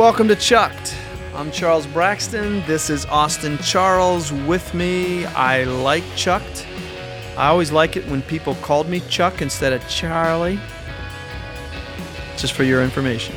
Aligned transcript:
welcome 0.00 0.28
to 0.28 0.34
Chucked. 0.34 0.96
I'm 1.34 1.50
Charles 1.50 1.86
Braxton. 1.86 2.64
This 2.66 2.88
is 2.88 3.04
Austin 3.04 3.58
Charles 3.58 4.32
with 4.32 4.72
me. 4.72 5.26
I 5.26 5.64
like 5.64 6.02
Chucked. 6.16 6.66
I 7.36 7.48
always 7.48 7.70
like 7.70 7.98
it 7.98 8.08
when 8.08 8.22
people 8.22 8.54
called 8.62 8.88
me 8.88 9.00
Chuck 9.10 9.42
instead 9.42 9.74
of 9.74 9.86
Charlie. 9.90 10.58
Just 12.38 12.54
for 12.54 12.64
your 12.64 12.82
information. 12.82 13.36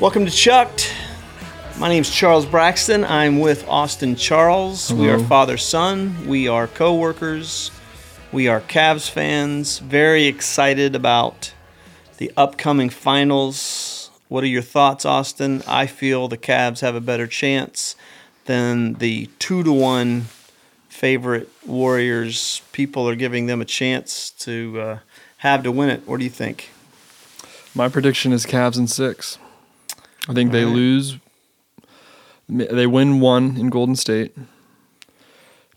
Welcome 0.00 0.24
to 0.24 0.30
Chucked. 0.30 0.97
My 1.78 1.88
name's 1.88 2.10
Charles 2.10 2.44
Braxton. 2.44 3.04
I'm 3.04 3.38
with 3.38 3.64
Austin 3.68 4.16
Charles. 4.16 4.92
We 4.92 5.08
are 5.10 5.18
father 5.20 5.56
son. 5.56 6.26
We 6.26 6.48
are 6.48 6.66
co 6.66 6.96
workers. 6.96 7.70
We 8.32 8.48
are 8.48 8.60
Cavs 8.60 9.08
fans. 9.08 9.78
Very 9.78 10.26
excited 10.26 10.96
about 10.96 11.54
the 12.16 12.32
upcoming 12.36 12.90
finals. 12.90 14.10
What 14.26 14.42
are 14.42 14.48
your 14.48 14.62
thoughts, 14.62 15.04
Austin? 15.04 15.62
I 15.68 15.86
feel 15.86 16.26
the 16.26 16.36
Cavs 16.36 16.80
have 16.80 16.96
a 16.96 17.00
better 17.00 17.28
chance 17.28 17.94
than 18.46 18.94
the 18.94 19.30
two 19.38 19.62
to 19.62 19.72
one 19.72 20.22
favorite 20.88 21.48
Warriors. 21.64 22.60
People 22.72 23.08
are 23.08 23.14
giving 23.14 23.46
them 23.46 23.60
a 23.60 23.64
chance 23.64 24.30
to 24.30 24.80
uh, 24.80 24.98
have 25.38 25.62
to 25.62 25.70
win 25.70 25.90
it. 25.90 26.08
What 26.08 26.18
do 26.18 26.24
you 26.24 26.30
think? 26.30 26.70
My 27.72 27.88
prediction 27.88 28.32
is 28.32 28.46
Cavs 28.46 28.76
in 28.76 28.88
six. 28.88 29.38
I 30.28 30.34
think 30.34 30.50
they 30.50 30.64
Alright. 30.64 30.74
lose. 30.74 31.18
They 32.48 32.86
win 32.86 33.20
one 33.20 33.56
in 33.56 33.68
Golden 33.68 33.94
State, 33.96 34.34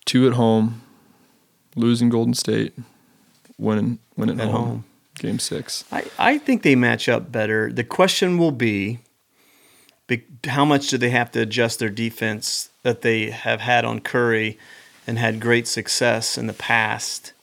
two 0.05 0.27
at 0.27 0.33
home, 0.33 0.81
losing 1.75 2.09
Golden 2.09 2.33
State, 2.33 2.73
winning 3.57 3.99
win 4.15 4.29
at, 4.29 4.39
At 4.39 4.49
home. 4.49 4.65
home. 4.65 4.83
Game 5.15 5.37
six. 5.39 5.83
I, 5.91 6.05
I 6.17 6.37
think 6.37 6.63
they 6.63 6.75
match 6.75 7.07
up 7.09 7.31
better. 7.31 7.71
The 7.71 7.83
question 7.83 8.37
will 8.37 8.51
be, 8.51 8.99
how 10.47 10.65
much 10.65 10.87
do 10.89 10.97
they 10.97 11.09
have 11.11 11.31
to 11.31 11.41
adjust 11.41 11.79
their 11.79 11.89
defense 11.89 12.69
that 12.83 13.01
they 13.01 13.29
have 13.29 13.61
had 13.61 13.85
on 13.85 13.99
Curry 13.99 14.57
and 15.05 15.19
had 15.19 15.39
great 15.39 15.67
success 15.67 16.37
in 16.37 16.47
the 16.47 16.53
past 16.53 17.33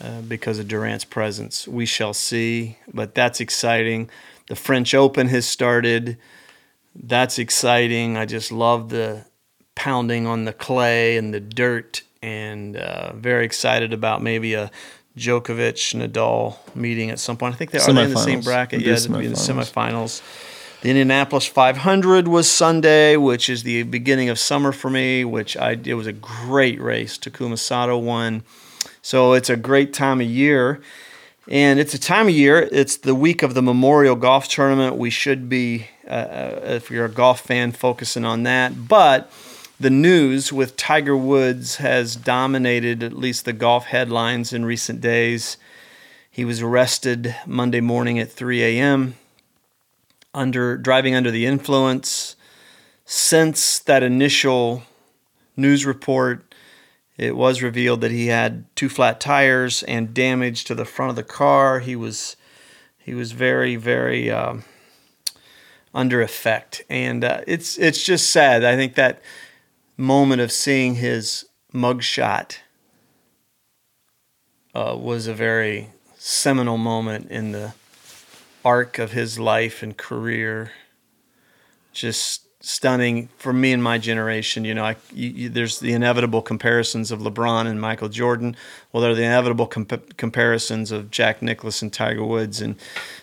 uh, 0.00 0.22
because 0.22 0.58
of 0.58 0.66
Durant's 0.66 1.04
presence. 1.04 1.68
We 1.68 1.86
shall 1.86 2.12
see, 2.14 2.78
but 2.92 3.14
that's 3.14 3.40
exciting. 3.40 4.10
The 4.48 4.56
French 4.56 4.92
Open 4.94 5.28
has 5.28 5.46
started. 5.46 6.16
That's 7.02 7.38
exciting. 7.38 8.16
I 8.16 8.26
just 8.26 8.50
love 8.50 8.88
the 8.88 9.24
pounding 9.74 10.26
on 10.26 10.44
the 10.44 10.52
clay 10.52 11.16
and 11.16 11.32
the 11.32 11.40
dirt, 11.40 12.02
and 12.22 12.76
uh, 12.76 13.12
very 13.14 13.44
excited 13.44 13.92
about 13.92 14.22
maybe 14.22 14.54
a 14.54 14.70
Djokovic 15.16 15.94
Nadal 15.94 16.56
meeting 16.74 17.10
at 17.10 17.18
some 17.18 17.36
point. 17.36 17.54
I 17.54 17.58
think 17.58 17.70
they 17.70 17.78
are 17.78 17.88
in 17.88 18.10
the 18.10 18.16
same 18.16 18.40
bracket. 18.40 18.80
Yeah, 18.80 18.94
it'd 18.94 19.12
be 19.12 19.26
in 19.26 19.32
the 19.32 19.36
semifinals. 19.36 20.20
semifinals. 20.22 20.82
The 20.82 20.90
Indianapolis 20.90 21.46
500 21.46 22.28
was 22.28 22.50
Sunday, 22.50 23.16
which 23.16 23.48
is 23.48 23.62
the 23.62 23.82
beginning 23.84 24.28
of 24.28 24.38
summer 24.38 24.72
for 24.72 24.90
me. 24.90 25.24
Which 25.24 25.56
I 25.56 25.72
it 25.84 25.94
was 25.94 26.06
a 26.06 26.12
great 26.12 26.80
race. 26.80 27.18
Takuma 27.18 27.58
Sato 27.58 27.96
won, 27.96 28.44
so 29.00 29.32
it's 29.32 29.50
a 29.50 29.56
great 29.56 29.92
time 29.92 30.20
of 30.20 30.26
year. 30.26 30.80
And 31.48 31.78
it's 31.78 31.94
a 31.94 31.98
time 31.98 32.26
of 32.26 32.34
year. 32.34 32.68
It's 32.72 32.96
the 32.96 33.14
week 33.14 33.42
of 33.42 33.54
the 33.54 33.62
Memorial 33.62 34.16
Golf 34.16 34.48
Tournament. 34.48 34.96
We 34.96 35.10
should 35.10 35.48
be, 35.48 35.86
uh, 36.08 36.60
if 36.64 36.90
you're 36.90 37.04
a 37.06 37.10
golf 37.10 37.40
fan, 37.40 37.72
focusing 37.72 38.24
on 38.24 38.42
that. 38.44 38.88
But 38.88 39.30
the 39.78 39.90
news 39.90 40.52
with 40.52 40.76
Tiger 40.76 41.16
Woods 41.16 41.76
has 41.76 42.16
dominated 42.16 43.02
at 43.02 43.12
least 43.12 43.44
the 43.44 43.52
golf 43.52 43.86
headlines 43.86 44.52
in 44.52 44.64
recent 44.64 45.00
days. 45.00 45.58
He 46.30 46.44
was 46.44 46.62
arrested 46.62 47.34
Monday 47.46 47.80
morning 47.80 48.18
at 48.18 48.30
3 48.30 48.62
a.m. 48.62 49.16
under 50.32 50.76
driving 50.76 51.14
under 51.14 51.30
the 51.30 51.46
influence. 51.46 52.36
Since 53.04 53.78
that 53.80 54.02
initial 54.02 54.82
news 55.56 55.84
report, 55.86 56.54
it 57.16 57.36
was 57.36 57.62
revealed 57.62 58.00
that 58.02 58.10
he 58.10 58.26
had 58.26 58.64
two 58.76 58.88
flat 58.88 59.20
tires 59.20 59.82
and 59.84 60.12
damage 60.12 60.64
to 60.64 60.74
the 60.74 60.84
front 60.84 61.10
of 61.10 61.16
the 61.16 61.22
car. 61.22 61.80
He 61.80 61.96
was 61.96 62.36
he 62.98 63.14
was 63.14 63.32
very 63.32 63.76
very 63.76 64.30
um, 64.30 64.64
under 65.96 66.20
effect, 66.20 66.82
and 66.90 67.24
uh, 67.24 67.40
it's 67.46 67.78
it's 67.78 68.04
just 68.04 68.30
sad. 68.30 68.64
I 68.64 68.76
think 68.76 68.94
that 68.94 69.20
moment 69.96 70.42
of 70.42 70.52
seeing 70.52 70.96
his 70.96 71.46
mugshot 71.72 72.58
uh, 74.74 74.94
was 75.00 75.26
a 75.26 75.32
very 75.34 75.88
seminal 76.18 76.76
moment 76.76 77.30
in 77.30 77.52
the 77.52 77.72
arc 78.62 78.98
of 78.98 79.12
his 79.12 79.38
life 79.38 79.82
and 79.82 79.96
career. 79.96 80.72
Just 81.92 82.45
stunning 82.66 83.28
for 83.38 83.52
me 83.52 83.72
and 83.72 83.80
my 83.80 83.96
generation. 83.96 84.64
You 84.64 84.74
know, 84.74 84.84
I, 84.84 84.96
you, 85.14 85.28
you, 85.28 85.48
there's 85.48 85.78
the 85.78 85.92
inevitable 85.92 86.42
comparisons 86.42 87.12
of 87.12 87.20
LeBron 87.20 87.68
and 87.68 87.80
Michael 87.80 88.08
Jordan. 88.08 88.56
Well, 88.92 89.00
there 89.00 89.12
are 89.12 89.14
the 89.14 89.22
inevitable 89.22 89.68
comp- 89.68 90.16
comparisons 90.16 90.90
of 90.90 91.12
Jack 91.12 91.42
Nicklaus 91.42 91.80
and 91.80 91.92
Tiger 91.92 92.24
Woods, 92.24 92.60
and 92.60 92.74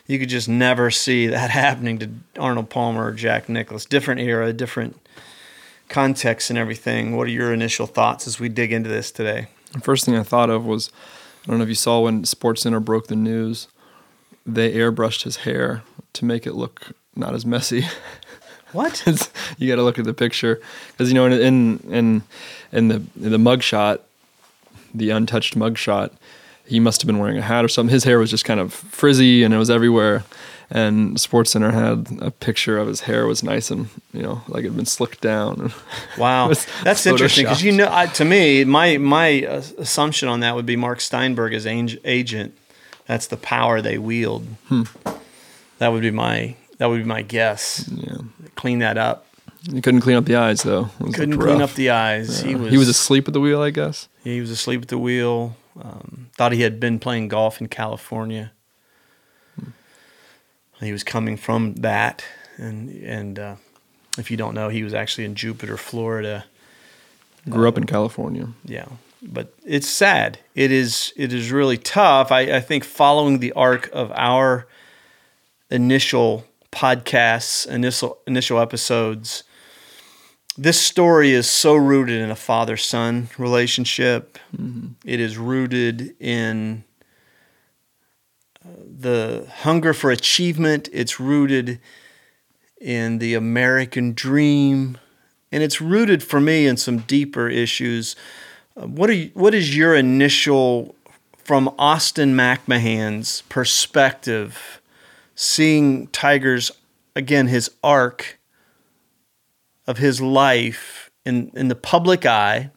you 0.07 0.17
could 0.17 0.29
just 0.29 0.47
never 0.47 0.89
see 0.89 1.27
that 1.27 1.49
happening 1.49 1.99
to 1.99 2.09
Arnold 2.39 2.69
Palmer 2.69 3.07
or 3.07 3.11
Jack 3.11 3.49
Nicklaus. 3.49 3.85
Different 3.85 4.21
era, 4.21 4.53
different 4.53 4.97
context, 5.89 6.49
and 6.49 6.57
everything. 6.57 7.17
What 7.17 7.27
are 7.27 7.31
your 7.31 7.53
initial 7.53 7.85
thoughts 7.85 8.27
as 8.27 8.39
we 8.39 8.47
dig 8.47 8.71
into 8.71 8.89
this 8.89 9.11
today? 9.11 9.47
The 9.73 9.81
first 9.81 10.05
thing 10.05 10.15
I 10.15 10.23
thought 10.23 10.49
of 10.49 10.65
was, 10.65 10.89
I 11.43 11.47
don't 11.47 11.57
know 11.57 11.63
if 11.63 11.69
you 11.69 11.75
saw 11.75 11.99
when 11.99 12.23
SportsCenter 12.23 12.83
broke 12.83 13.07
the 13.07 13.17
news, 13.17 13.67
they 14.45 14.71
airbrushed 14.73 15.23
his 15.23 15.37
hair 15.37 15.83
to 16.13 16.23
make 16.23 16.47
it 16.47 16.53
look 16.53 16.93
not 17.13 17.35
as 17.35 17.45
messy. 17.45 17.85
What? 18.73 19.03
It's- 19.07 19.29
you 19.57 19.67
got 19.69 19.75
to 19.75 19.83
look 19.83 19.99
at 19.99 20.05
the 20.05 20.13
picture 20.13 20.59
because 20.91 21.09
you 21.09 21.15
know 21.15 21.25
in 21.25 21.33
in 21.33 21.79
in, 21.91 22.23
in 22.71 22.87
the 22.89 22.95
in 23.21 23.31
the 23.31 23.37
mug 23.37 23.61
shot, 23.63 24.01
the 24.93 25.09
untouched 25.11 25.55
mug 25.55 25.77
shot, 25.77 26.11
he 26.65 26.79
must 26.79 27.01
have 27.01 27.07
been 27.07 27.19
wearing 27.19 27.37
a 27.37 27.41
hat 27.41 27.63
or 27.63 27.67
something. 27.67 27.93
His 27.93 28.03
hair 28.03 28.19
was 28.19 28.29
just 28.31 28.45
kind 28.45 28.59
of 28.59 28.73
frizzy 28.73 29.43
and 29.43 29.53
it 29.53 29.57
was 29.57 29.69
everywhere. 29.69 30.23
And 30.69 31.17
SportsCenter 31.17 31.71
had 31.71 32.17
a 32.19 32.31
picture 32.31 32.79
of 32.79 32.87
his 32.87 33.01
hair 33.01 33.27
was 33.27 33.43
nice 33.43 33.69
and 33.69 33.89
you 34.11 34.23
know 34.23 34.41
like 34.47 34.63
it 34.63 34.69
had 34.69 34.75
been 34.75 34.85
slicked 34.87 35.21
down. 35.21 35.71
Wow, 36.17 36.47
that's 36.83 37.05
interesting 37.05 37.45
because 37.45 37.61
you 37.63 37.71
know, 37.73 37.89
I, 37.91 38.07
to 38.07 38.25
me, 38.25 38.63
my 38.65 38.97
my 38.97 39.43
uh, 39.45 39.61
assumption 39.77 40.29
on 40.29 40.39
that 40.39 40.55
would 40.55 40.65
be 40.65 40.75
Mark 40.75 40.99
Steinberg 41.01 41.53
as 41.53 41.67
agent. 41.67 42.57
That's 43.05 43.27
the 43.27 43.37
power 43.37 43.81
they 43.81 43.97
wield. 43.97 44.47
That 45.79 45.89
would 45.89 46.01
be 46.01 46.11
my 46.11 46.55
that 46.83 46.89
would 46.89 46.97
be 46.97 47.05
my 47.05 47.21
guess. 47.21 47.87
yeah, 47.95 48.17
Clean 48.55 48.79
that 48.79 48.97
up. 48.97 49.25
he 49.71 49.79
couldn't 49.79 50.01
clean 50.01 50.17
up 50.17 50.25
the 50.25 50.35
eyes 50.35 50.63
though. 50.63 50.89
Couldn't 51.13 51.37
clean 51.39 51.61
up 51.61 51.71
the 51.75 51.91
eyes. 51.91 52.41
He 52.41 52.55
was 52.55 52.71
he 52.71 52.77
was 52.77 52.89
asleep 52.89 53.25
at 53.29 53.33
the 53.33 53.39
wheel, 53.39 53.61
I 53.61 53.69
guess. 53.69 54.09
he 54.21 54.41
was 54.41 54.49
asleep 54.51 54.81
at 54.81 54.87
the 54.89 54.97
wheel. 54.97 55.55
Um, 55.81 56.27
thought 56.33 56.51
he 56.51 56.59
had 56.61 56.81
been 56.81 56.99
playing 56.99 57.29
golf 57.29 57.61
in 57.61 57.69
California. 57.69 58.51
He 60.81 60.91
was 60.91 61.05
coming 61.05 61.37
from 61.37 61.75
that, 61.75 62.25
and 62.57 62.89
and 63.05 63.39
uh, 63.39 63.55
if 64.17 64.29
you 64.29 64.35
don't 64.35 64.53
know, 64.53 64.67
he 64.67 64.83
was 64.83 64.93
actually 64.93 65.23
in 65.23 65.35
Jupiter, 65.35 65.77
Florida. 65.77 66.43
Grew 67.49 67.69
up 67.69 67.77
in 67.77 67.85
California. 67.85 68.49
yeah 68.65 68.87
but 69.21 69.53
it's 69.65 69.87
sad 69.87 70.37
it 70.53 70.69
is 70.69 71.13
it 71.15 71.31
is 71.31 71.49
really 71.49 71.77
tough 71.77 72.29
I, 72.29 72.41
I 72.57 72.59
think 72.59 72.83
following 72.83 73.39
the 73.39 73.53
arc 73.53 73.89
of 73.93 74.11
our 74.15 74.67
initial 75.69 76.45
podcasts 76.73 77.67
initial 77.67 78.17
initial 78.27 78.59
episodes. 78.59 79.43
This 80.57 80.79
story 80.79 81.31
is 81.31 81.47
so 81.49 81.75
rooted 81.75 82.21
in 82.21 82.29
a 82.29 82.35
father 82.35 82.77
son 82.77 83.29
relationship 83.37 84.37
It 85.05 85.19
is 85.19 85.37
rooted 85.37 86.15
in 86.19 86.83
uh, 88.63 88.69
the 88.85 89.47
hunger 89.63 89.93
for 89.93 90.11
achievement. 90.11 90.89
It's 90.91 91.19
rooted 91.19 91.79
in 92.81 93.19
the 93.19 93.33
american 93.35 94.13
dream. 94.13 94.97
And 95.51 95.63
it's 95.63 95.79
rooted 95.79 96.23
for 96.23 96.41
me 96.41 96.65
in 96.65 96.77
some 96.77 96.99
deeper 96.99 97.47
issues. 97.47 98.15
Uh, 98.75 98.87
What 98.87 99.09
are 99.09 99.13
you, 99.13 99.31
what 99.33 99.53
is 99.53 99.77
your 99.77 99.95
initial 99.95 100.95
from 101.43 101.69
Austin 101.77 102.35
McMahon's 102.35 103.41
perspective 103.49 104.81
seeing 105.35 106.07
Tiger's 106.07 106.71
again 107.15 107.47
his 107.47 107.69
arc 107.83 108.39
of 109.87 109.97
his 109.97 110.21
life 110.21 111.11
in 111.25 111.51
in 111.53 111.67
the 111.67 111.75
public 111.75 112.25
eye 112.25 112.71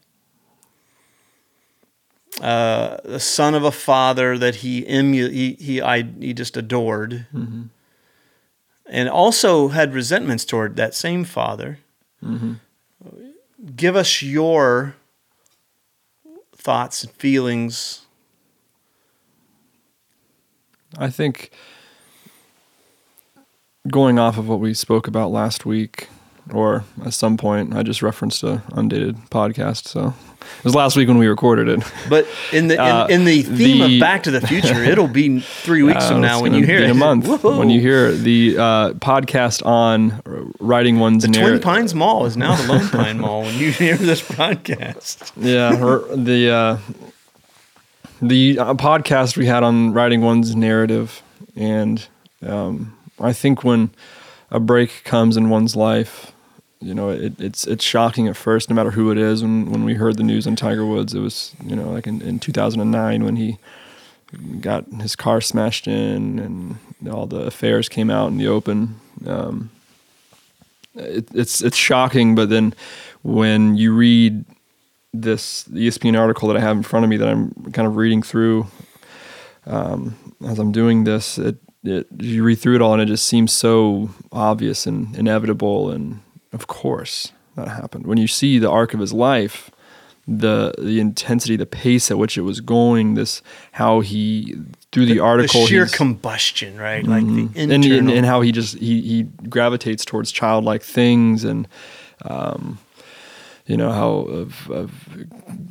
uh, 2.41 2.99
the 3.05 3.21
son 3.21 3.55
of 3.55 3.65
a 3.65 3.71
father 3.73 4.37
that 4.37 4.57
he 4.57 4.87
emu- 4.89 5.31
he 5.31 5.55
he, 5.55 5.81
I, 5.81 6.03
he 6.03 6.35
just 6.35 6.57
adored. 6.57 7.27
And 8.89 9.09
also 9.09 9.69
had 9.69 9.95
resentments 9.95 10.45
toward 10.45 10.77
that 10.77 10.95
same 10.95 11.25
father. 11.25 11.79
Give 13.75 13.97
us 13.97 14.23
your 14.23 14.95
thoughts 16.55 17.03
and 17.03 17.13
feelings? 17.13 18.03
I 20.99 21.09
think 21.11 21.51
going 23.89 24.19
off 24.19 24.39
of 24.39 24.49
what 24.49 24.61
we 24.61 24.75
spoke 24.75 25.07
about 25.09 25.31
last 25.31 25.65
week, 25.67 26.09
or 26.53 26.85
at 27.05 27.13
some 27.15 27.37
point, 27.37 27.75
I 27.75 27.83
just 27.83 28.03
referenced 28.03 28.43
a 28.43 28.63
undated 28.73 29.17
podcast. 29.31 29.89
So 29.89 30.15
it 30.59 30.65
was 30.65 30.75
last 30.77 30.97
week 30.97 31.09
when 31.09 31.19
we 31.19 31.27
recorded 31.27 31.69
it. 31.69 31.83
But 32.09 32.27
in 32.53 32.69
the 32.69 32.79
Uh, 32.81 33.07
in, 33.07 33.21
in 33.21 33.25
the 33.27 33.43
theme 33.43 33.79
the- 33.89 33.95
of 33.97 34.01
Back 34.01 34.23
to 34.25 34.31
the 34.31 34.41
Future, 34.41 34.83
it'll 34.93 35.09
be 35.09 35.41
three 35.41 35.83
weeks 35.83 36.05
Uh, 36.05 36.09
from 36.11 36.21
now 36.21 36.41
when 36.41 36.55
you 36.55 36.65
hear 36.65 36.79
be 36.79 36.85
it. 36.85 36.91
in 36.91 36.91
a 36.93 36.95
month 36.95 37.27
Whoa. 37.43 37.59
when 37.59 37.69
you 37.71 37.81
hear 37.81 38.13
the 38.13 38.57
uh, 38.59 38.91
podcast 38.95 39.67
on 39.67 40.21
writing 40.61 41.01
one's 41.01 41.25
the 41.27 41.33
Twin. 41.33 41.61
Pines 41.61 41.95
Mall 41.95 42.27
is 42.27 42.37
now 42.37 42.55
the 42.55 42.73
Lone 42.73 42.89
Pine 42.91 43.19
Mall 43.19 43.43
when 43.43 43.55
you 43.59 43.73
hear 43.73 43.97
this 43.97 44.23
podcast. 44.23 45.33
yeah, 45.37 45.71
the 46.15 46.51
uh, 46.51 46.79
the 48.23 48.59
uh, 48.59 48.75
podcast 48.75 49.37
we 49.37 49.47
had 49.47 49.63
on 49.63 49.93
writing 49.93 50.21
one's 50.23 50.55
narrative, 50.57 51.23
and 51.55 52.07
um, 52.47 52.96
I 53.21 53.33
think 53.33 53.65
when 53.65 53.91
a 54.51 54.61
break 54.61 55.03
comes 55.05 55.37
in 55.37 55.49
one's 55.49 55.77
life, 55.77 56.33
you 56.81 56.95
know, 56.95 57.11
it, 57.11 57.41
it's 57.41 57.67
it's 57.67 57.85
shocking 57.85 58.29
at 58.29 58.37
first, 58.37 58.69
no 58.69 58.77
matter 58.77 58.91
who 58.91 59.11
it 59.11 59.19
is. 59.19 59.43
When 59.43 59.71
when 59.71 59.85
we 59.85 59.95
heard 59.95 60.17
the 60.17 60.23
news 60.23 60.47
on 60.47 60.57
Tiger 60.57 60.85
Woods, 60.85 61.15
it 61.15 61.21
was 61.21 61.55
you 61.65 61.75
know 61.75 61.91
like 61.91 62.07
in, 62.07 62.21
in 62.23 62.39
2009 62.39 63.25
when 63.25 63.37
he 63.37 63.59
got 64.61 64.87
his 65.01 65.17
car 65.17 65.41
smashed 65.41 65.87
in 65.87 66.39
and 66.39 66.77
all 67.09 67.27
the 67.27 67.41
affairs 67.43 67.89
came 67.89 68.11
out 68.11 68.29
in 68.29 68.39
the 68.39 68.47
open. 68.47 69.01
Um, 69.27 69.71
it, 70.95 71.29
it's 71.35 71.63
it's 71.63 71.77
shocking, 71.77 72.35
but 72.35 72.51
then 72.51 72.75
when 73.23 73.77
you 73.77 73.95
read 73.95 74.45
this 75.13 75.65
ESPN 75.69 76.19
article 76.19 76.49
that 76.49 76.57
I 76.57 76.61
have 76.61 76.77
in 76.77 76.83
front 76.83 77.05
of 77.05 77.11
me 77.11 77.17
that 77.17 77.29
I'm 77.29 77.51
kind 77.73 77.89
of 77.89 77.97
reading 77.97 78.23
through 78.23 78.67
um, 79.67 80.15
as 80.47 80.59
I'm 80.59 80.73
doing 80.73 81.05
this, 81.05 81.39
it, 81.39 81.57
it 81.87 82.07
you 82.19 82.43
read 82.43 82.57
through 82.57 82.77
it 82.77 82.83
all 82.83 82.93
and 82.93 83.03
it 83.03 83.07
just 83.07 83.27
seems 83.27 83.53
so 83.53 84.11
obvious 84.33 84.87
and 84.87 85.15
inevitable, 85.17 85.91
and 85.91 86.21
of 86.53 86.67
course 86.67 87.33
that 87.57 87.69
happened. 87.69 88.07
When 88.07 88.19
you 88.19 88.27
see 88.27 88.59
the 88.59 88.71
arc 88.71 88.95
of 88.95 89.01
his 89.01 89.13
life, 89.13 89.71
the 90.29 90.75
the 90.79 91.01
intensity, 91.01 91.57
the 91.57 91.67
pace 91.67 92.11
at 92.11 92.19
which 92.19 92.37
it 92.37 92.43
was 92.43 92.61
going, 92.61 93.15
this 93.15 93.43
how 93.73 94.01
he 94.01 94.57
through 94.93 95.07
the, 95.07 95.21
article 95.21 95.63
the 95.63 95.67
sheer 95.67 95.87
combustion, 95.87 96.79
right? 96.79 97.05
Like 97.05 97.27
the 97.27 97.49
and, 97.55 97.73
and, 97.73 98.11
and 98.11 98.27
how 98.27 98.41
he 98.41 98.51
just 98.51 98.79
he, 98.79 99.01
he 99.03 99.23
gravitates 99.49 100.05
towards 100.05 100.33
childlike 100.33 100.83
things 100.83 101.45
and 101.45 101.69
um, 102.23 102.79
you 103.67 103.77
know 103.77 103.93
how 103.93 104.11
of, 104.11 104.71
of 104.71 105.09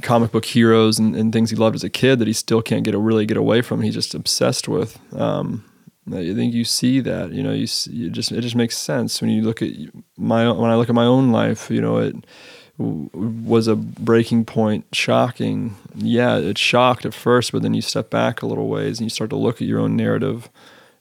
comic 0.01 0.31
book 0.31 0.45
heroes 0.45 0.99
and, 0.99 1.15
and 1.15 1.33
things 1.33 1.49
he 1.49 1.55
loved 1.55 1.75
as 1.75 1.83
a 1.83 1.89
kid 1.89 2.19
that 2.19 2.27
he 2.27 2.33
still 2.33 2.61
can't 2.61 2.83
get 2.83 2.93
a, 2.93 2.99
really 2.99 3.25
get 3.25 3.37
away 3.37 3.61
from 3.61 3.81
he's 3.81 3.93
just 3.93 4.13
obsessed 4.13 4.67
with 4.67 4.99
um, 5.13 5.63
I 6.07 6.33
think 6.35 6.53
you 6.53 6.65
see 6.65 6.99
that 6.99 7.31
you 7.31 7.41
know 7.41 7.51
you, 7.51 7.65
see, 7.67 8.09
just 8.09 8.31
it 8.31 8.41
just 8.41 8.55
makes 8.55 8.77
sense. 8.77 9.21
When 9.21 9.31
you 9.31 9.41
look 9.41 9.61
at 9.61 9.71
my 10.17 10.51
when 10.51 10.69
I 10.69 10.75
look 10.75 10.89
at 10.89 10.95
my 10.95 11.05
own 11.05 11.31
life 11.31 11.69
you 11.69 11.81
know 11.81 11.97
it 11.97 12.15
was 12.77 13.67
a 13.67 13.75
breaking 13.75 14.45
point 14.45 14.85
shocking. 14.93 15.75
Yeah 15.95 16.37
it 16.37 16.57
shocked 16.57 17.05
at 17.05 17.13
first 17.13 17.51
but 17.51 17.61
then 17.63 17.73
you 17.73 17.81
step 17.81 18.09
back 18.09 18.41
a 18.41 18.45
little 18.45 18.67
ways 18.67 18.99
and 18.99 19.05
you 19.05 19.09
start 19.09 19.29
to 19.31 19.35
look 19.35 19.61
at 19.61 19.67
your 19.67 19.79
own 19.79 19.95
narrative 19.95 20.49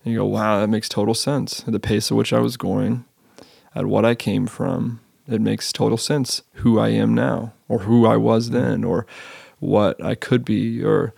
and 0.04 0.12
you 0.12 0.20
go 0.20 0.26
wow 0.26 0.60
that 0.60 0.68
makes 0.68 0.88
total 0.88 1.14
sense. 1.14 1.64
At 1.66 1.72
the 1.72 1.80
pace 1.80 2.10
at 2.10 2.16
which 2.16 2.32
i 2.32 2.38
was 2.38 2.56
going 2.56 3.04
at 3.74 3.86
what 3.86 4.04
i 4.04 4.14
came 4.14 4.46
from 4.46 5.00
it 5.26 5.40
makes 5.40 5.72
total 5.72 5.98
sense 5.98 6.42
who 6.54 6.78
i 6.78 6.88
am 6.88 7.14
now 7.14 7.52
or 7.68 7.80
who 7.80 8.06
i 8.06 8.16
was 8.16 8.50
then 8.50 8.84
or 8.84 9.06
what 9.58 10.02
i 10.04 10.14
could 10.14 10.44
be 10.44 10.82
or 10.82 11.12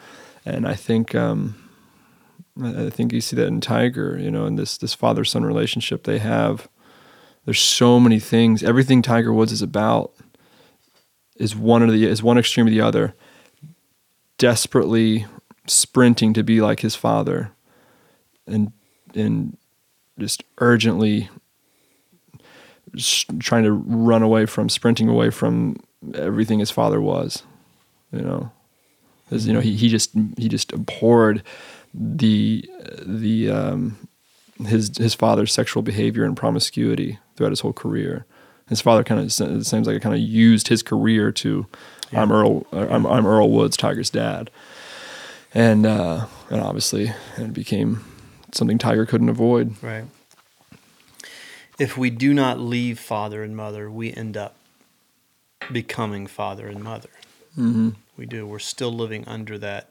and 0.44 0.66
i 0.66 0.74
think 0.74 1.14
um 1.14 1.65
I 2.62 2.90
think 2.90 3.12
you 3.12 3.20
see 3.20 3.36
that 3.36 3.46
in 3.46 3.60
Tiger, 3.60 4.18
you 4.18 4.30
know, 4.30 4.46
in 4.46 4.56
this 4.56 4.78
this 4.78 4.94
father 4.94 5.24
son 5.24 5.44
relationship 5.44 6.04
they 6.04 6.18
have. 6.18 6.68
There's 7.44 7.60
so 7.60 8.00
many 8.00 8.18
things. 8.18 8.62
Everything 8.62 9.02
Tiger 9.02 9.32
Woods 9.32 9.52
is 9.52 9.62
about 9.62 10.12
is 11.36 11.54
one 11.54 11.82
or 11.82 11.90
the 11.90 12.06
is 12.06 12.22
one 12.22 12.38
extreme 12.38 12.66
or 12.66 12.70
the 12.70 12.80
other. 12.80 13.14
Desperately 14.38 15.26
sprinting 15.66 16.32
to 16.32 16.42
be 16.42 16.60
like 16.60 16.80
his 16.80 16.94
father, 16.94 17.52
and 18.46 18.72
and 19.14 19.56
just 20.18 20.42
urgently 20.58 21.28
trying 23.38 23.64
to 23.64 23.72
run 23.72 24.22
away 24.22 24.46
from 24.46 24.68
sprinting 24.68 25.08
away 25.08 25.30
from 25.30 25.76
everything 26.14 26.58
his 26.58 26.70
father 26.70 27.00
was. 27.00 27.42
You 28.12 28.22
know, 28.22 28.50
as 29.30 29.46
you 29.46 29.52
know, 29.52 29.60
he 29.60 29.76
he 29.76 29.88
just 29.88 30.12
he 30.38 30.48
just 30.48 30.72
abhorred 30.72 31.42
the 31.96 32.68
the 33.04 33.50
um, 33.50 34.08
his 34.64 34.96
his 34.96 35.14
father's 35.14 35.52
sexual 35.52 35.82
behavior 35.82 36.24
and 36.24 36.36
promiscuity 36.36 37.18
throughout 37.34 37.50
his 37.50 37.60
whole 37.60 37.72
career. 37.72 38.26
His 38.68 38.80
father 38.80 39.04
kind 39.04 39.20
of 39.20 39.26
it 39.26 39.64
seems 39.64 39.86
like 39.86 39.96
it 39.96 40.02
kind 40.02 40.14
of 40.14 40.20
used 40.20 40.68
his 40.68 40.82
career 40.82 41.32
to 41.32 41.66
I'm 42.12 42.30
Earl 42.30 42.66
I'm, 42.72 43.06
I'm 43.06 43.26
Earl 43.26 43.50
Woods 43.50 43.76
Tiger's 43.76 44.10
dad, 44.10 44.50
and 45.54 45.86
uh, 45.86 46.26
and 46.50 46.60
obviously 46.60 47.12
it 47.38 47.52
became 47.52 48.04
something 48.52 48.78
Tiger 48.78 49.06
couldn't 49.06 49.28
avoid. 49.28 49.82
Right. 49.82 50.04
If 51.78 51.96
we 51.96 52.10
do 52.10 52.32
not 52.32 52.58
leave 52.58 52.98
father 52.98 53.42
and 53.42 53.54
mother, 53.54 53.90
we 53.90 54.12
end 54.12 54.36
up 54.36 54.56
becoming 55.70 56.26
father 56.26 56.68
and 56.68 56.82
mother. 56.82 57.10
Mm-hmm. 57.52 57.90
We 58.16 58.24
do. 58.24 58.46
We're 58.46 58.58
still 58.58 58.92
living 58.92 59.24
under 59.26 59.58
that 59.58 59.90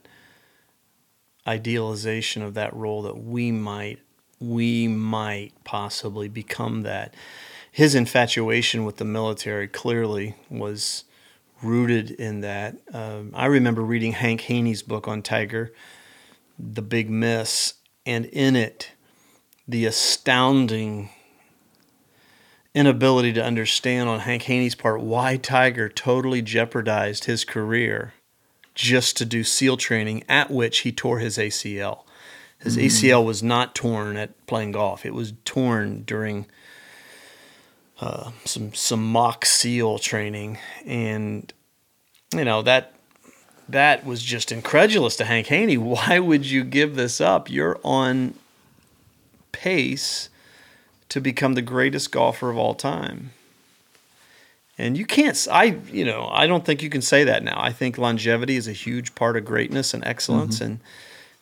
idealization 1.48 2.42
of 2.42 2.54
that 2.56 2.74
role 2.74 3.04
that 3.04 3.18
we 3.18 3.52
might 3.52 4.00
we 4.40 4.88
might 4.88 5.54
possibly 5.64 6.28
become 6.28 6.84
that. 6.84 7.14
His 7.72 7.96
infatuation 7.96 8.86
with 8.86 8.98
the 8.98 9.06
military 9.06 9.68
clearly 9.68 10.36
was 10.50 11.06
rooted 11.62 12.12
in 12.12 12.42
that. 12.42 12.78
Um, 12.94 13.32
I 13.34 13.46
remember 13.46 13.82
reading 13.82 14.12
Hank 14.12 14.42
Haney's 14.42 14.84
book 14.84 15.08
on 15.08 15.22
Tiger, 15.22 15.74
The 16.60 16.82
Big 16.82 17.10
Miss, 17.10 17.76
and 18.06 18.26
in 18.26 18.56
it, 18.56 18.92
the 19.68 19.86
astounding 19.86 21.10
inability 22.74 23.34
to 23.34 23.44
understand 23.44 24.10
on 24.10 24.20
Hank 24.20 24.44
Haney's 24.44 24.76
part 24.76 25.02
why 25.02 25.38
Tiger 25.38 25.90
totally 25.90 26.42
jeopardized 26.42 27.24
his 27.24 27.46
career 27.46 28.14
just 28.76 29.18
to 29.18 29.26
do 29.26 29.44
SEAL 29.44 29.78
training, 29.78 30.24
at 30.30 30.52
which 30.52 30.80
he 30.80 30.92
tore 30.92 31.20
his 31.20 31.38
ACL. 31.38 32.04
His 32.60 32.78
ACL 32.78 33.24
was 33.24 33.44
not 33.44 33.76
torn 33.76 34.18
at 34.18 34.46
playing 34.48 34.72
golf; 34.72 35.06
it 35.06 35.14
was 35.14 35.34
torn 35.46 36.04
during 36.04 36.46
uh, 38.02 38.32
some 38.44 38.74
some 38.74 39.12
mock 39.12 39.46
SEAL 39.46 40.00
training, 40.00 40.58
and 40.86 41.54
you 42.34 42.44
know 42.44 42.62
that 42.64 42.94
that 43.70 44.06
was 44.06 44.22
just 44.22 44.52
incredulous 44.52 45.16
to 45.18 45.26
Hank 45.26 45.48
Haney. 45.48 45.78
Why 45.78 46.20
would 46.20 46.46
you 46.46 46.64
give 46.64 46.96
this 46.96 47.22
up? 47.22 47.50
You're 47.50 47.80
on 47.84 48.34
pace 49.52 50.30
to 51.10 51.22
become 51.22 51.54
the 51.54 51.62
greatest 51.62 52.12
golfer 52.12 52.50
of 52.50 52.58
all 52.58 52.74
time. 52.74 53.32
And 54.78 54.98
you 54.98 55.06
can't, 55.06 55.48
I, 55.52 55.78
you 55.92 56.04
know, 56.04 56.28
I 56.30 56.48
don't 56.48 56.66
think 56.66 56.84
you 56.84 56.90
can 56.90 57.02
say 57.02 57.24
that 57.24 57.44
now. 57.44 57.56
I 57.58 57.72
think 57.72 57.98
longevity 57.98 58.58
is 58.58 58.68
a 58.68 58.74
huge 58.74 59.16
part 59.16 59.38
of 59.38 59.46
greatness 59.46 59.94
and 59.94 60.04
excellence. 60.04 60.56
Mm-hmm. 60.56 60.66
And, 60.66 60.80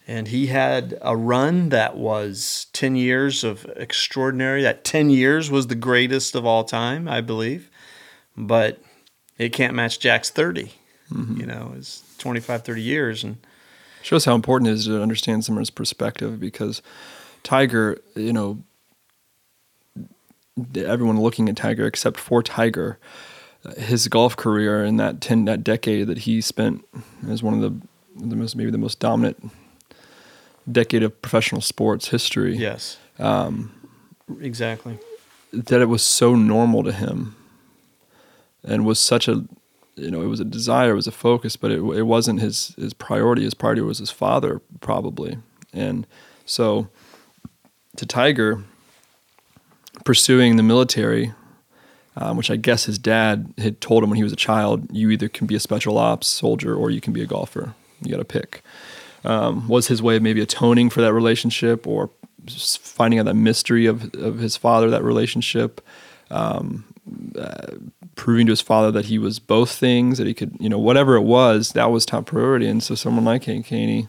and 0.08 0.28
he 0.28 0.48
had 0.48 1.00
a 1.02 1.18
run 1.18 1.70
that 1.70 1.98
was 1.98 2.68
10 2.74 2.96
years 2.96 3.44
of 3.44 3.66
extraordinary. 3.76 4.62
That 4.62 4.84
10 4.84 5.10
years 5.10 5.50
was 5.50 5.68
the 5.68 5.76
greatest 5.76 6.36
of 6.36 6.46
all 6.46 6.64
time, 6.64 7.08
I 7.08 7.22
believe. 7.22 7.72
But 8.38 8.82
it 9.38 9.50
can't 9.50 9.74
match 9.74 10.00
Jack's 10.00 10.30
30, 10.30 10.72
mm-hmm. 11.12 11.40
you 11.40 11.46
know, 11.46 11.74
it's 11.76 12.04
25, 12.20 12.64
30 12.64 12.82
years. 12.82 13.24
And 13.24 13.38
shows 14.04 14.26
how 14.26 14.36
important 14.36 14.70
it 14.70 14.74
is 14.74 14.86
to 14.86 15.02
understand 15.02 15.46
someone's 15.46 15.70
perspective 15.70 16.40
because 16.40 16.82
Tiger, 17.44 17.98
you 18.16 18.34
know, 18.34 18.64
everyone 20.76 21.20
looking 21.20 21.50
at 21.50 21.56
Tiger 21.56 21.86
except 21.86 22.20
for 22.20 22.44
Tiger, 22.44 22.98
uh, 23.66 23.74
his 23.76 24.08
golf 24.08 24.36
career 24.36 24.84
in 24.84 24.98
that 24.98 25.22
ten 25.22 25.46
that 25.46 25.64
decade 25.64 26.08
that 26.08 26.20
he 26.20 26.42
spent 26.42 26.86
as 27.30 27.42
one 27.44 27.54
of 27.54 27.62
the 27.62 28.26
the 28.28 28.36
most 28.36 28.56
maybe 28.56 28.70
the 28.72 28.78
most 28.78 29.00
dominant 29.00 29.52
decade 30.72 31.04
of 31.04 31.22
professional 31.22 31.62
sports 31.62 32.08
history. 32.10 32.56
yes, 32.56 32.98
Um, 33.20 33.74
exactly. 34.40 34.98
that 35.52 35.82
it 35.82 35.88
was 35.90 36.02
so 36.04 36.36
normal 36.36 36.84
to 36.84 36.92
him 36.92 37.36
and 38.64 38.86
was 38.86 39.00
such 39.00 39.28
a 39.28 39.44
you 39.96 40.10
know 40.10 40.22
it 40.22 40.28
was 40.28 40.40
a 40.40 40.46
desire 40.46 40.92
it 40.92 40.96
was 40.96 41.06
a 41.08 41.12
focus 41.12 41.56
but 41.58 41.70
it, 41.70 41.80
it 41.80 42.04
wasn't 42.04 42.40
his 42.40 42.74
his 42.78 42.94
priority 42.94 43.44
his 43.44 43.54
priority 43.54 43.82
was 43.82 44.00
his 44.00 44.10
father 44.10 44.62
probably 44.82 45.38
and 45.74 46.08
so 46.46 46.88
to 47.98 48.06
tiger 48.06 48.64
pursuing 50.04 50.58
the 50.58 50.64
military 50.64 51.34
um, 52.16 52.38
which 52.38 52.52
I 52.52 52.56
guess 52.56 52.86
his 52.86 53.00
dad 53.00 53.54
had 53.58 53.82
told 53.82 54.04
him 54.04 54.10
when 54.10 54.18
he 54.18 54.24
was 54.24 54.34
a 54.34 54.38
child. 54.38 54.88
You 54.92 55.10
either 55.10 55.28
can 55.28 55.48
be 55.48 55.56
a 55.56 55.60
special 55.60 55.98
ops 55.98 56.28
soldier 56.28 56.76
or 56.76 56.92
you 56.92 57.02
can 57.02 57.14
be 57.14 57.22
a 57.22 57.26
golfer. 57.26 57.74
You 58.02 58.12
got 58.12 58.18
to 58.18 58.26
pick. 58.26 58.62
Um, 59.24 59.68
was 59.68 59.88
his 59.88 60.02
way 60.02 60.18
of 60.18 60.24
maybe 60.24 60.42
atoning 60.42 60.90
for 60.90 61.02
that 61.02 61.14
relationship 61.14 61.88
or 61.88 62.12
finding 62.48 63.20
out 63.20 63.26
that 63.26 63.36
mystery 63.36 63.86
of, 63.86 64.14
of 64.16 64.40
his 64.40 64.58
father, 64.58 64.90
that 64.90 65.04
relationship, 65.04 65.82
um, 66.30 66.84
uh, 67.38 67.78
proving 68.16 68.46
to 68.48 68.52
his 68.52 68.62
father 68.62 68.92
that 68.92 69.06
he 69.06 69.18
was 69.18 69.40
both 69.40 69.72
things, 69.72 70.18
that 70.18 70.28
he 70.28 70.34
could, 70.34 70.56
you 70.60 70.70
know, 70.70 70.78
whatever 70.78 71.16
it 71.16 71.22
was, 71.22 71.72
that 71.72 71.90
was 71.90 72.06
top 72.06 72.26
priority. 72.26 72.68
And 72.68 72.84
so 72.84 72.96
someone 72.96 73.24
like 73.24 73.46
Hank 73.46 73.68
Haney, 73.68 74.08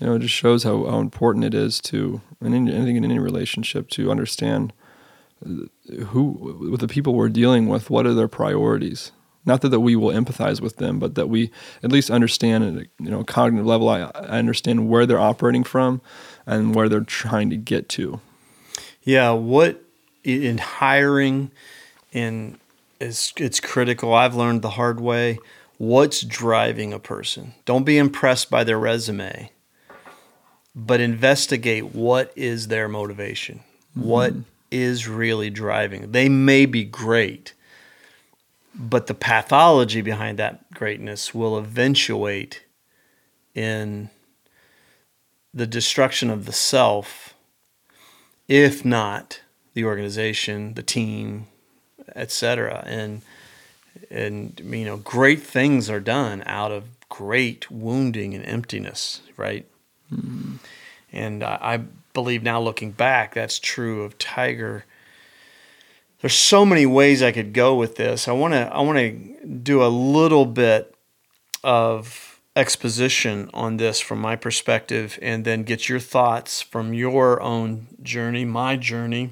you 0.00 0.06
know, 0.06 0.14
it 0.14 0.20
just 0.20 0.34
shows 0.34 0.62
how, 0.62 0.84
how 0.84 1.00
important 1.00 1.44
it 1.44 1.54
is 1.54 1.80
to, 1.80 2.20
in 2.40 2.54
any, 2.54 2.72
anything 2.72 2.96
in 2.96 3.04
any 3.04 3.18
relationship, 3.18 3.90
to 3.90 4.10
understand 4.10 4.72
who, 6.08 6.58
with 6.70 6.80
the 6.80 6.88
people 6.88 7.14
we're 7.14 7.28
dealing 7.28 7.68
with, 7.68 7.90
what 7.90 8.06
are 8.06 8.14
their 8.14 8.28
priorities 8.28 9.12
not 9.48 9.62
that, 9.62 9.70
that 9.70 9.80
we 9.80 9.96
will 9.96 10.12
empathize 10.12 10.60
with 10.60 10.76
them, 10.76 10.98
but 10.98 11.14
that 11.14 11.28
we 11.28 11.50
at 11.82 11.90
least 11.90 12.10
understand 12.10 12.64
at 12.64 12.82
a 12.82 12.86
you 13.02 13.10
know 13.10 13.24
cognitive 13.24 13.66
level. 13.66 13.88
I, 13.88 14.02
I 14.14 14.38
understand 14.38 14.88
where 14.88 15.06
they're 15.06 15.18
operating 15.18 15.64
from 15.64 16.00
and 16.46 16.74
where 16.74 16.88
they're 16.88 17.00
trying 17.00 17.50
to 17.50 17.56
get 17.56 17.88
to. 17.90 18.20
Yeah, 19.02 19.30
what 19.30 19.82
in 20.22 20.58
hiring 20.58 21.50
and 22.12 22.58
it's 23.00 23.32
it's 23.36 23.58
critical. 23.58 24.12
I've 24.12 24.34
learned 24.34 24.62
the 24.62 24.70
hard 24.70 25.00
way. 25.00 25.38
What's 25.78 26.22
driving 26.22 26.92
a 26.92 26.98
person? 26.98 27.54
Don't 27.64 27.84
be 27.84 27.98
impressed 27.98 28.50
by 28.50 28.64
their 28.64 28.78
resume, 28.78 29.50
but 30.74 31.00
investigate 31.00 31.94
what 31.94 32.32
is 32.36 32.68
their 32.68 32.88
motivation. 32.88 33.60
Mm-hmm. 33.96 34.08
What 34.08 34.34
is 34.70 35.08
really 35.08 35.50
driving? 35.50 36.12
They 36.12 36.28
may 36.28 36.66
be 36.66 36.84
great, 36.84 37.54
but 38.74 39.06
the 39.06 39.14
pathology 39.14 40.00
behind 40.00 40.38
that 40.38 40.70
greatness 40.72 41.34
will 41.34 41.58
eventuate 41.58 42.64
in 43.54 44.10
the 45.52 45.66
destruction 45.66 46.30
of 46.30 46.44
the 46.44 46.52
self, 46.52 47.34
if 48.46 48.84
not 48.84 49.40
the 49.74 49.84
organization, 49.84 50.74
the 50.74 50.82
team, 50.82 51.46
etc. 52.14 52.82
And 52.86 53.22
and 54.10 54.60
you 54.64 54.84
know, 54.84 54.98
great 54.98 55.42
things 55.42 55.90
are 55.90 56.00
done 56.00 56.42
out 56.46 56.72
of 56.72 56.84
great 57.08 57.70
wounding 57.70 58.34
and 58.34 58.44
emptiness, 58.44 59.20
right? 59.36 59.66
Mm-hmm. 60.12 60.56
And 61.12 61.42
I, 61.42 61.58
I 61.60 61.80
believe 62.12 62.42
now, 62.42 62.60
looking 62.60 62.92
back, 62.92 63.34
that's 63.34 63.58
true 63.58 64.02
of 64.02 64.18
Tiger 64.18 64.84
there's 66.20 66.34
so 66.34 66.64
many 66.64 66.84
ways 66.84 67.22
I 67.22 67.32
could 67.32 67.52
go 67.52 67.76
with 67.76 67.96
this. 67.96 68.26
I 68.26 68.32
want 68.32 68.54
to 68.54 68.72
I 68.72 68.80
want 68.80 68.98
to 68.98 69.46
do 69.46 69.82
a 69.82 69.88
little 69.88 70.46
bit 70.46 70.94
of 71.62 72.40
exposition 72.56 73.50
on 73.54 73.76
this 73.76 74.00
from 74.00 74.20
my 74.20 74.34
perspective 74.34 75.18
and 75.22 75.44
then 75.44 75.62
get 75.62 75.88
your 75.88 76.00
thoughts 76.00 76.60
from 76.60 76.92
your 76.92 77.40
own 77.40 77.86
journey, 78.02 78.44
my 78.44 78.76
journey. 78.76 79.30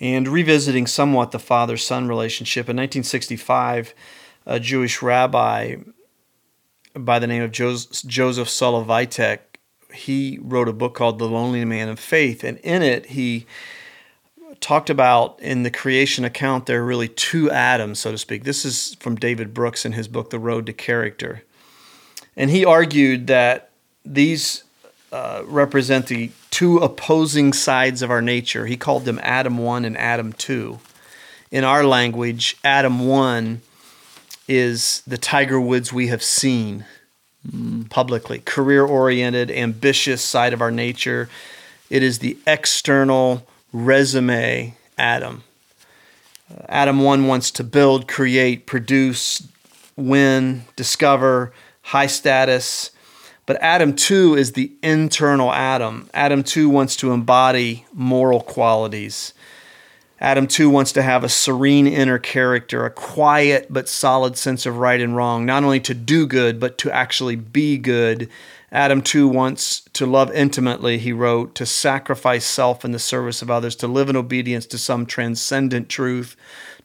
And 0.00 0.26
revisiting 0.26 0.86
somewhat 0.86 1.30
the 1.30 1.38
father 1.38 1.76
son 1.76 2.08
relationship. 2.08 2.62
In 2.62 2.76
1965, 2.76 3.94
a 4.46 4.58
Jewish 4.58 5.00
rabbi 5.00 5.76
by 6.94 7.18
the 7.18 7.26
name 7.26 7.42
of 7.42 7.52
Joseph 7.52 8.48
Soloveitchik, 8.48 9.38
he 9.94 10.38
wrote 10.42 10.68
a 10.68 10.72
book 10.72 10.94
called 10.94 11.18
The 11.18 11.28
Lonely 11.28 11.64
Man 11.64 11.88
of 11.88 11.98
Faith. 11.98 12.44
And 12.44 12.58
in 12.58 12.82
it, 12.82 13.06
he 13.06 13.46
talked 14.60 14.90
about 14.90 15.40
in 15.40 15.62
the 15.62 15.70
creation 15.70 16.24
account, 16.24 16.66
there 16.66 16.80
are 16.80 16.84
really 16.84 17.08
two 17.08 17.50
Adams, 17.50 18.00
so 18.00 18.12
to 18.12 18.18
speak. 18.18 18.44
This 18.44 18.64
is 18.64 18.94
from 19.00 19.16
David 19.16 19.52
Brooks 19.52 19.84
in 19.84 19.92
his 19.92 20.08
book, 20.08 20.30
The 20.30 20.38
Road 20.38 20.66
to 20.66 20.72
Character. 20.72 21.42
And 22.36 22.50
he 22.50 22.64
argued 22.64 23.26
that 23.26 23.70
these 24.04 24.64
uh, 25.12 25.42
represent 25.46 26.06
the 26.06 26.30
two 26.50 26.78
opposing 26.78 27.52
sides 27.52 28.02
of 28.02 28.10
our 28.10 28.22
nature. 28.22 28.66
He 28.66 28.76
called 28.76 29.04
them 29.04 29.20
Adam 29.22 29.58
1 29.58 29.84
and 29.84 29.98
Adam 29.98 30.32
2. 30.32 30.78
In 31.50 31.64
our 31.64 31.84
language, 31.84 32.56
Adam 32.64 33.06
1 33.06 33.60
is 34.48 35.02
the 35.06 35.18
Tiger 35.18 35.60
Woods 35.60 35.92
we 35.92 36.06
have 36.08 36.22
seen 36.22 36.86
publicly, 37.90 38.38
career 38.40 38.84
oriented, 38.84 39.50
ambitious 39.50 40.22
side 40.22 40.52
of 40.52 40.60
our 40.60 40.70
nature. 40.70 41.28
It 41.90 42.02
is 42.02 42.20
the 42.20 42.38
external 42.46 43.46
resume 43.72 44.74
Adam. 44.96 45.42
Uh, 46.50 46.62
Adam 46.68 47.00
1 47.00 47.26
wants 47.26 47.50
to 47.52 47.64
build, 47.64 48.06
create, 48.06 48.66
produce, 48.66 49.46
win, 49.96 50.62
discover, 50.76 51.52
high 51.82 52.06
status. 52.06 52.90
But 53.44 53.60
Adam 53.60 53.94
2 53.96 54.36
is 54.36 54.52
the 54.52 54.72
internal 54.82 55.52
Adam. 55.52 56.08
Adam 56.14 56.42
2 56.42 56.68
wants 56.68 56.96
to 56.96 57.12
embody 57.12 57.84
moral 57.92 58.40
qualities. 58.40 59.34
Adam 60.22 60.46
2 60.46 60.70
wants 60.70 60.92
to 60.92 61.02
have 61.02 61.22
a 61.22 61.28
serene 61.28 61.86
inner 61.86 62.18
character, 62.18 62.86
a 62.86 62.90
quiet 62.90 63.66
but 63.68 63.88
solid 63.88 64.38
sense 64.38 64.64
of 64.64 64.78
right 64.78 65.00
and 65.00 65.14
wrong, 65.14 65.44
not 65.44 65.64
only 65.64 65.80
to 65.80 65.92
do 65.92 66.26
good, 66.26 66.58
but 66.58 66.78
to 66.78 66.90
actually 66.90 67.36
be 67.36 67.76
good 67.76 68.30
Adam 68.72 69.02
two 69.02 69.28
wants 69.28 69.82
to 69.92 70.06
love 70.06 70.32
intimately, 70.32 70.96
he 70.96 71.12
wrote, 71.12 71.54
to 71.54 71.66
sacrifice 71.66 72.46
self 72.46 72.86
in 72.86 72.92
the 72.92 72.98
service 72.98 73.42
of 73.42 73.50
others, 73.50 73.76
to 73.76 73.86
live 73.86 74.08
in 74.08 74.16
obedience 74.16 74.64
to 74.64 74.78
some 74.78 75.04
transcendent 75.04 75.90
truth, 75.90 76.34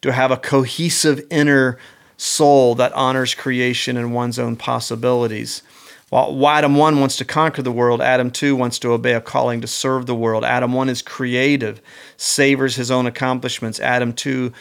to 0.01 0.11
have 0.11 0.29
a 0.29 0.37
cohesive 0.37 1.25
inner 1.31 1.77
soul 2.17 2.75
that 2.75 2.91
honors 2.91 3.33
creation 3.33 3.95
and 3.95 4.13
one's 4.13 4.37
own 4.37 4.57
possibilities. 4.57 5.61
While 6.09 6.47
Adam 6.47 6.75
1 6.75 6.99
wants 7.01 7.17
to 7.17 7.25
conquer 7.25 7.61
the 7.61 7.71
world, 7.71 8.01
Adam 8.01 8.31
2 8.31 8.55
wants 8.55 8.79
to 8.79 8.91
obey 8.91 9.13
a 9.13 9.21
calling 9.21 9.59
to 9.59 9.67
serve 9.67 10.05
the 10.05 10.15
world. 10.15 10.45
Adam 10.45 10.71
1 10.71 10.87
is 10.87 11.01
creative, 11.01 11.81
savors 12.15 12.77
his 12.77 12.89
own 12.89 13.05
accomplishments. 13.05 13.79
Adam 13.81 14.13
2 14.13 14.53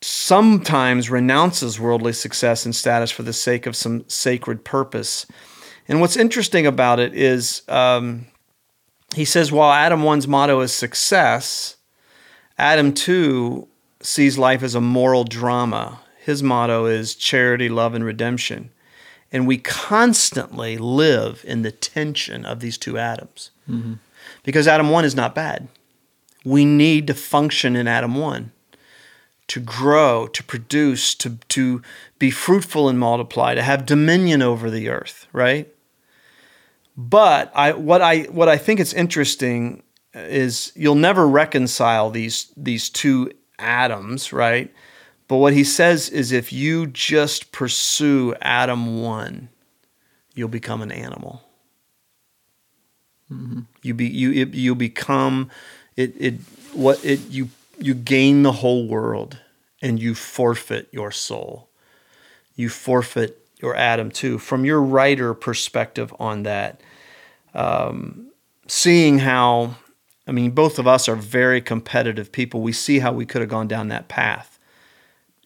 sometimes 0.00 1.10
renounces 1.10 1.78
worldly 1.78 2.12
success 2.12 2.64
and 2.64 2.74
status 2.74 3.10
for 3.10 3.22
the 3.22 3.32
sake 3.32 3.66
of 3.66 3.76
some 3.76 4.08
sacred 4.08 4.64
purpose. 4.64 5.26
And 5.86 6.00
what's 6.00 6.16
interesting 6.16 6.66
about 6.66 6.98
it 6.98 7.14
is 7.14 7.62
um, 7.68 8.26
he 9.14 9.24
says 9.24 9.52
while 9.52 9.72
Adam 9.72 10.02
1's 10.02 10.28
motto 10.28 10.60
is 10.60 10.72
success, 10.72 11.76
Adam 12.58 12.92
2 12.92 13.66
sees 14.00 14.36
life 14.36 14.62
as 14.62 14.74
a 14.74 14.80
moral 14.80 15.24
drama. 15.24 16.00
His 16.18 16.42
motto 16.42 16.86
is 16.86 17.14
charity, 17.14 17.68
love, 17.68 17.94
and 17.94 18.04
redemption. 18.04 18.70
And 19.30 19.46
we 19.46 19.58
constantly 19.58 20.78
live 20.78 21.44
in 21.46 21.62
the 21.62 21.72
tension 21.72 22.44
of 22.44 22.60
these 22.60 22.78
two 22.78 22.96
atoms. 22.96 23.50
Mm-hmm. 23.68 23.94
Because 24.42 24.66
Adam 24.66 24.90
1 24.90 25.04
is 25.04 25.14
not 25.14 25.34
bad. 25.34 25.68
We 26.44 26.64
need 26.64 27.06
to 27.08 27.14
function 27.14 27.76
in 27.76 27.86
Adam 27.86 28.14
1 28.14 28.52
to 29.48 29.60
grow, 29.60 30.26
to 30.28 30.44
produce, 30.44 31.14
to, 31.16 31.38
to 31.48 31.82
be 32.18 32.30
fruitful 32.30 32.88
and 32.88 32.98
multiply, 32.98 33.54
to 33.54 33.62
have 33.62 33.86
dominion 33.86 34.42
over 34.42 34.70
the 34.70 34.88
earth, 34.88 35.26
right? 35.32 35.68
But 36.96 37.52
I 37.54 37.72
what 37.72 38.02
I 38.02 38.22
what 38.22 38.48
I 38.48 38.56
think 38.56 38.80
is 38.80 38.92
interesting 38.92 39.84
is 40.14 40.72
you'll 40.74 40.96
never 40.96 41.28
reconcile 41.28 42.10
these 42.10 42.52
these 42.56 42.90
two 42.90 43.30
atoms, 43.58 44.32
right? 44.32 44.74
But 45.28 45.36
what 45.36 45.52
he 45.52 45.62
says 45.62 46.08
is 46.08 46.32
if 46.32 46.52
you 46.52 46.86
just 46.86 47.52
pursue 47.52 48.34
Adam 48.40 49.02
1, 49.02 49.50
you'll 50.34 50.48
become 50.48 50.80
an 50.80 50.90
animal. 50.90 51.42
Mm-hmm. 53.30 53.60
You 53.82 53.94
be 53.94 54.06
you 54.06 54.32
it, 54.32 54.54
you 54.54 54.74
become 54.74 55.50
it 55.96 56.14
it 56.18 56.34
what 56.72 57.04
it 57.04 57.20
you 57.28 57.50
you 57.78 57.92
gain 57.92 58.42
the 58.42 58.52
whole 58.52 58.88
world 58.88 59.38
and 59.82 60.00
you 60.00 60.14
forfeit 60.14 60.88
your 60.92 61.10
soul. 61.10 61.68
You 62.54 62.70
forfeit 62.70 63.46
your 63.60 63.76
Adam 63.76 64.10
two. 64.10 64.38
From 64.38 64.64
your 64.64 64.80
writer 64.80 65.34
perspective 65.34 66.14
on 66.18 66.44
that, 66.44 66.80
um, 67.54 68.30
seeing 68.66 69.20
how, 69.20 69.76
I 70.26 70.32
mean, 70.32 70.52
both 70.52 70.78
of 70.78 70.86
us 70.86 71.08
are 71.08 71.16
very 71.16 71.60
competitive 71.60 72.32
people. 72.32 72.60
We 72.60 72.72
see 72.72 73.00
how 73.00 73.12
we 73.12 73.26
could 73.26 73.40
have 73.40 73.50
gone 73.50 73.68
down 73.68 73.88
that 73.88 74.08
path. 74.08 74.57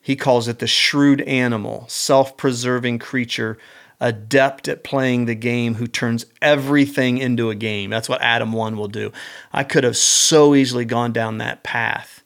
He 0.03 0.17
calls 0.17 0.49
it 0.49 0.59
the 0.59 0.67
shrewd 0.67 1.21
animal, 1.23 1.87
self 1.89 2.37
preserving 2.37 2.99
creature, 2.99 3.57
adept 4.01 4.67
at 4.67 4.83
playing 4.83 5.27
the 5.27 5.37
game, 5.37 5.75
who 5.75 5.87
turns 5.87 6.27
everything 6.43 7.19
into 7.19 7.51
a 7.51 7.55
game. 7.55 7.89
That's 7.89 8.09
what 8.09 8.21
Adam 8.21 8.53
1 8.53 8.77
will 8.77 8.89
do. 8.89 9.13
I 9.53 9.63
could 9.63 9.85
have 9.85 9.97
so 9.97 10.57
easily 10.57 10.85
gone 10.85 11.13
down 11.13 11.39
that 11.39 11.63
path, 11.63 12.23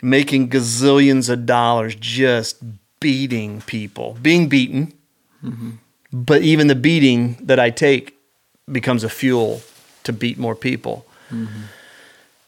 making 0.00 0.48
gazillions 0.48 1.28
of 1.28 1.44
dollars 1.44 1.96
just 1.96 2.62
beating 3.00 3.62
people, 3.62 4.16
being 4.22 4.48
beaten. 4.48 4.92
Mm-hmm. 5.42 5.70
But 6.12 6.42
even 6.42 6.68
the 6.68 6.76
beating 6.76 7.36
that 7.42 7.58
I 7.58 7.70
take 7.70 8.16
becomes 8.70 9.02
a 9.02 9.08
fuel 9.08 9.60
to 10.04 10.12
beat 10.12 10.38
more 10.38 10.54
people. 10.54 11.04
Mm-hmm. 11.30 11.62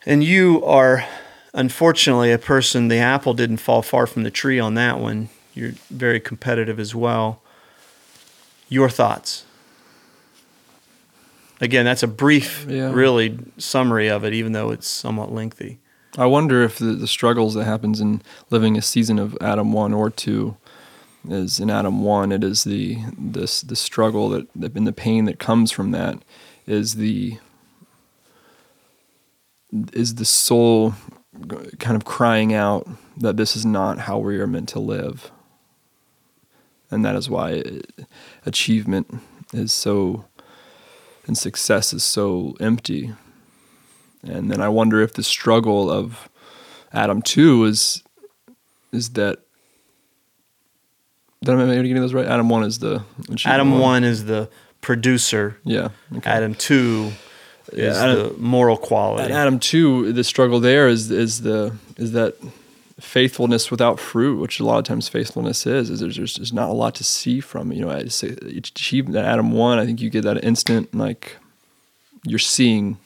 And 0.07 0.23
you 0.23 0.65
are 0.65 1.05
unfortunately, 1.55 2.31
a 2.33 2.39
person, 2.39 2.89
the 2.89 2.99
apple 2.99 3.33
didn't 3.33 3.59
fall 3.59 3.81
far 3.81 4.07
from 4.07 4.25
the 4.25 4.31
tree 4.31 4.59
on 4.61 4.75
that 4.75 4.99
one. 4.99 5.29
You're 5.55 5.73
very 5.89 6.21
competitive 6.21 6.79
as 6.81 6.95
well. 6.95 7.41
Your 8.69 8.91
thoughts? 8.91 9.45
Again, 11.61 11.85
that's 11.85 12.03
a 12.03 12.09
brief, 12.09 12.67
Yeah. 12.69 12.93
really 12.93 13.39
summary 13.57 14.09
of 14.09 14.25
it, 14.25 14.33
even 14.35 14.53
though 14.53 14.71
it's 14.71 14.89
somewhat 14.89 15.33
lengthy. 15.33 15.79
I 16.19 16.27
wonder 16.27 16.63
if 16.63 16.79
the, 16.79 16.93
the 16.93 17.07
struggles 17.09 17.55
that 17.55 17.65
happens 17.65 18.01
in 18.01 18.23
living 18.51 18.77
a 18.77 18.83
season 18.83 19.19
of 19.19 19.37
Adam 19.41 19.73
one 19.73 19.93
or 19.95 20.11
two 20.11 20.57
is 21.29 21.59
in 21.59 21.71
Adam 21.71 22.03
one. 22.05 22.31
It 22.33 22.45
is 22.45 22.65
the 22.65 22.99
this 23.19 23.63
the 23.63 23.75
struggle 23.77 24.29
that 24.31 24.47
that 24.55 24.75
and 24.77 24.87
the 24.87 24.93
pain 24.93 25.25
that 25.25 25.39
comes 25.41 25.73
from 25.73 25.91
that 25.93 26.19
is 26.67 26.95
the 26.97 27.39
is 29.93 30.15
the 30.17 30.25
soul 30.25 30.95
kind 31.79 31.97
of 31.97 32.05
crying 32.05 32.55
out 32.55 32.89
that 33.17 33.37
this 33.37 33.57
is 33.57 33.65
not 33.65 34.01
how 34.01 34.19
we 34.19 34.39
are 34.39 34.47
meant 34.47 34.69
to 34.71 34.79
live. 34.79 35.31
And 36.91 37.05
that 37.05 37.17
is 37.17 37.29
why 37.29 37.63
achievement 38.47 39.21
is 39.53 39.73
so, 39.73 40.27
and 41.27 41.37
success 41.37 41.93
is 41.93 42.05
so 42.05 42.55
empty. 42.61 43.15
And 44.23 44.51
then 44.51 44.61
I 44.61 44.69
wonder 44.69 45.01
if 45.01 45.13
the 45.13 45.23
struggle 45.23 45.91
of 45.91 46.29
Adam 46.93 47.21
2 47.23 47.65
is, 47.65 48.03
is 48.93 49.11
that. 49.11 49.41
Did 51.43 51.57
I 51.57 51.83
get 51.83 51.95
those 51.95 52.15
right? 52.15 52.27
Adam 52.27 52.49
1 52.49 52.65
is 52.65 52.79
the. 52.79 53.05
Adam 53.45 53.73
one. 53.73 53.81
1 53.81 54.05
is 54.05 54.25
the 54.25 54.49
producer. 54.81 55.59
Yeah. 55.65 55.89
Okay. 56.17 56.31
Adam 56.31 56.55
2 56.55 57.13
yeah, 57.73 57.95
Adam, 57.95 58.29
the 58.29 58.35
moral 58.39 58.77
quality. 58.77 59.33
Adam 59.33 59.59
two, 59.59 60.13
the 60.13 60.25
struggle 60.25 60.61
there 60.61 60.89
is 60.89 61.11
is 61.11 61.43
the 61.43 61.77
is 61.97 62.13
that 62.13 62.37
faithfulness 63.01 63.71
without 63.71 63.99
fruit, 63.99 64.39
which 64.41 64.61
a 64.61 64.65
lot 64.65 64.79
of 64.79 64.85
times 64.85 65.09
faithfulness 65.09 65.67
is, 65.67 65.91
is 65.91 66.01
there's 66.01 66.17
there's 66.17 66.53
not 66.53 66.69
a 66.69 66.73
lot 66.73 66.95
to 66.97 67.05
see 67.05 67.41
from. 67.41 67.73
You 67.73 67.83
know, 67.83 67.91
achievement 67.91 69.15
that 69.15 69.25
Adam 69.25 69.53
one, 69.53 69.79
I 69.79 69.87
think 69.87 70.01
you 70.01 70.11
get 70.11 70.25
that 70.25 70.43
instant 70.45 70.95
like 70.95 71.37
you're 72.25 72.39
seeing 72.39 72.99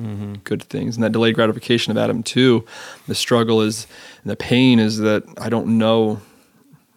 mm-hmm. 0.00 0.34
good 0.44 0.62
things, 0.62 0.96
and 0.96 1.04
that 1.04 1.12
delayed 1.12 1.34
gratification 1.34 1.90
of 1.90 1.98
Adam 1.98 2.22
two, 2.22 2.64
the 3.06 3.14
struggle 3.14 3.60
is 3.60 3.86
and 4.22 4.30
the 4.30 4.36
pain 4.36 4.78
is 4.78 4.98
that 4.98 5.24
I 5.38 5.48
don't 5.48 5.78
know. 5.78 6.20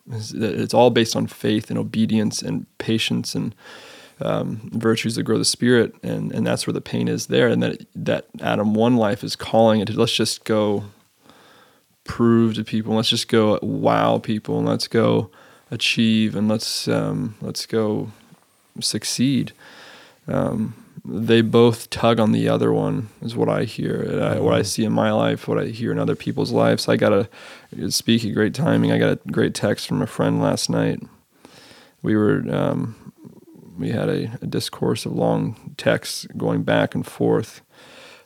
It's 0.09 0.73
all 0.73 0.89
based 0.89 1.17
on 1.17 1.27
faith 1.27 1.69
and 1.69 1.77
obedience 1.77 2.41
and 2.41 2.65
patience 2.77 3.35
and 3.35 3.53
um, 4.19 4.69
virtues 4.73 5.15
that 5.15 5.23
grow 5.23 5.37
the 5.37 5.45
spirit, 5.45 5.95
and 6.03 6.31
and 6.31 6.45
that's 6.45 6.65
where 6.65 6.73
the 6.73 6.81
pain 6.81 7.07
is 7.07 7.27
there, 7.27 7.47
and 7.47 7.61
that 7.63 7.85
that 7.95 8.25
Adam 8.41 8.73
one 8.73 8.97
life 8.97 9.23
is 9.23 9.35
calling 9.35 9.79
it 9.79 9.85
to 9.85 9.93
let's 9.93 10.15
just 10.15 10.43
go 10.43 10.85
prove 12.03 12.55
to 12.55 12.63
people, 12.63 12.95
let's 12.95 13.09
just 13.09 13.27
go 13.27 13.59
wow 13.61 14.17
people, 14.17 14.57
and 14.57 14.67
let's 14.67 14.87
go 14.87 15.29
achieve, 15.69 16.35
and 16.35 16.47
let's 16.47 16.87
um, 16.87 17.35
let's 17.41 17.65
go 17.65 18.11
succeed. 18.79 19.51
Um, 20.27 20.83
they 21.05 21.41
both 21.41 21.89
tug 21.89 22.19
on 22.19 22.33
the 22.33 22.49
other 22.49 22.73
one, 22.73 23.09
is 23.21 23.35
what 23.35 23.47
I 23.47 23.63
hear, 23.63 24.01
and 24.01 24.21
I, 24.21 24.39
what 24.39 24.53
I 24.53 24.61
see 24.61 24.83
in 24.83 24.91
my 24.91 25.11
life, 25.11 25.47
what 25.47 25.57
I 25.57 25.67
hear 25.67 25.91
in 25.91 25.99
other 25.99 26.15
people's 26.15 26.51
lives. 26.51 26.89
I 26.89 26.97
got 26.97 27.13
a 27.13 27.29
speak 27.91 28.25
of 28.25 28.33
great 28.33 28.53
timing. 28.53 28.91
I 28.91 28.97
got 28.97 29.11
a 29.11 29.31
great 29.31 29.53
text 29.53 29.87
from 29.87 30.01
a 30.01 30.07
friend 30.07 30.41
last 30.41 30.69
night. 30.69 31.01
We 32.01 32.15
were 32.17 32.43
um, 32.49 33.06
we 33.77 33.89
had 33.89 34.09
a, 34.09 34.37
a 34.41 34.47
discourse 34.47 35.05
of 35.05 35.13
long 35.13 35.73
texts 35.77 36.27
going 36.35 36.63
back 36.63 36.95
and 36.95 37.05
forth. 37.05 37.61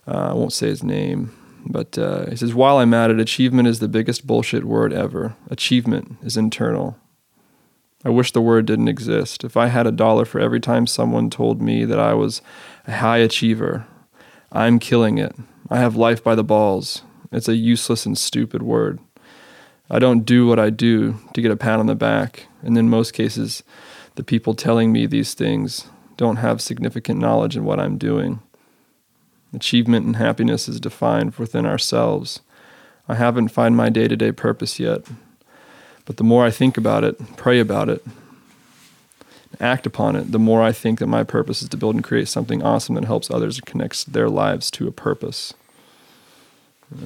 Uh, 0.07 0.29
I 0.31 0.33
won't 0.33 0.53
say 0.53 0.67
his 0.67 0.83
name, 0.83 1.35
but 1.65 1.97
uh, 1.97 2.29
he 2.29 2.35
says, 2.35 2.53
While 2.53 2.77
I'm 2.77 2.93
at 2.93 3.11
it, 3.11 3.19
achievement 3.19 3.67
is 3.67 3.79
the 3.79 3.87
biggest 3.87 4.25
bullshit 4.25 4.63
word 4.63 4.93
ever. 4.93 5.35
Achievement 5.49 6.17
is 6.23 6.37
internal. 6.37 6.97
I 8.03 8.09
wish 8.09 8.31
the 8.31 8.41
word 8.41 8.65
didn't 8.65 8.87
exist. 8.87 9.43
If 9.43 9.55
I 9.55 9.67
had 9.67 9.85
a 9.85 9.91
dollar 9.91 10.25
for 10.25 10.39
every 10.39 10.59
time 10.59 10.87
someone 10.87 11.29
told 11.29 11.61
me 11.61 11.85
that 11.85 11.99
I 11.99 12.13
was 12.13 12.41
a 12.87 12.93
high 12.93 13.19
achiever, 13.19 13.85
I'm 14.51 14.79
killing 14.79 15.19
it. 15.19 15.35
I 15.69 15.77
have 15.77 15.95
life 15.95 16.23
by 16.23 16.33
the 16.33 16.43
balls. 16.43 17.03
It's 17.31 17.47
a 17.47 17.55
useless 17.55 18.05
and 18.05 18.17
stupid 18.17 18.63
word. 18.63 18.99
I 19.89 19.99
don't 19.99 20.25
do 20.25 20.47
what 20.47 20.57
I 20.57 20.69
do 20.69 21.19
to 21.33 21.41
get 21.41 21.51
a 21.51 21.57
pat 21.57 21.79
on 21.79 21.85
the 21.85 21.95
back, 21.95 22.47
and 22.61 22.77
in 22.77 22.89
most 22.89 23.11
cases, 23.13 23.61
the 24.15 24.23
people 24.23 24.53
telling 24.53 24.91
me 24.91 25.05
these 25.05 25.33
things 25.33 25.85
don't 26.17 26.37
have 26.37 26.61
significant 26.61 27.19
knowledge 27.19 27.55
in 27.55 27.65
what 27.65 27.79
I'm 27.79 27.97
doing. 27.97 28.41
Achievement 29.53 30.05
and 30.05 30.15
happiness 30.15 30.69
is 30.69 30.79
defined 30.79 31.35
within 31.35 31.65
ourselves. 31.65 32.41
I 33.07 33.15
haven't 33.15 33.49
found 33.49 33.75
my 33.75 33.89
day 33.89 34.07
to 34.07 34.15
day 34.15 34.31
purpose 34.31 34.79
yet, 34.79 35.01
but 36.05 36.17
the 36.17 36.23
more 36.23 36.45
I 36.45 36.51
think 36.51 36.77
about 36.77 37.03
it, 37.03 37.17
pray 37.35 37.59
about 37.59 37.89
it, 37.89 38.05
act 39.59 39.85
upon 39.85 40.15
it, 40.15 40.31
the 40.31 40.39
more 40.39 40.61
I 40.61 40.71
think 40.71 40.99
that 40.99 41.07
my 41.07 41.23
purpose 41.23 41.61
is 41.61 41.69
to 41.69 41.77
build 41.77 41.95
and 41.95 42.03
create 42.03 42.27
something 42.27 42.63
awesome 42.63 42.95
that 42.95 43.05
helps 43.05 43.29
others 43.29 43.57
and 43.57 43.65
connects 43.65 44.03
their 44.03 44.29
lives 44.29 44.71
to 44.71 44.87
a 44.87 44.91
purpose. 44.91 45.53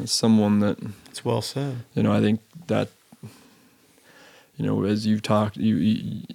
As 0.01 0.11
someone 0.11 0.59
that 0.59 0.77
It's 1.09 1.23
well 1.23 1.41
said. 1.41 1.77
you 1.93 2.03
know, 2.03 2.11
I 2.11 2.19
think 2.19 2.41
that 2.67 2.89
you 4.57 4.65
know, 4.65 4.83
as 4.85 5.05
you've 5.05 5.21
talked, 5.21 5.57
you 5.57 5.75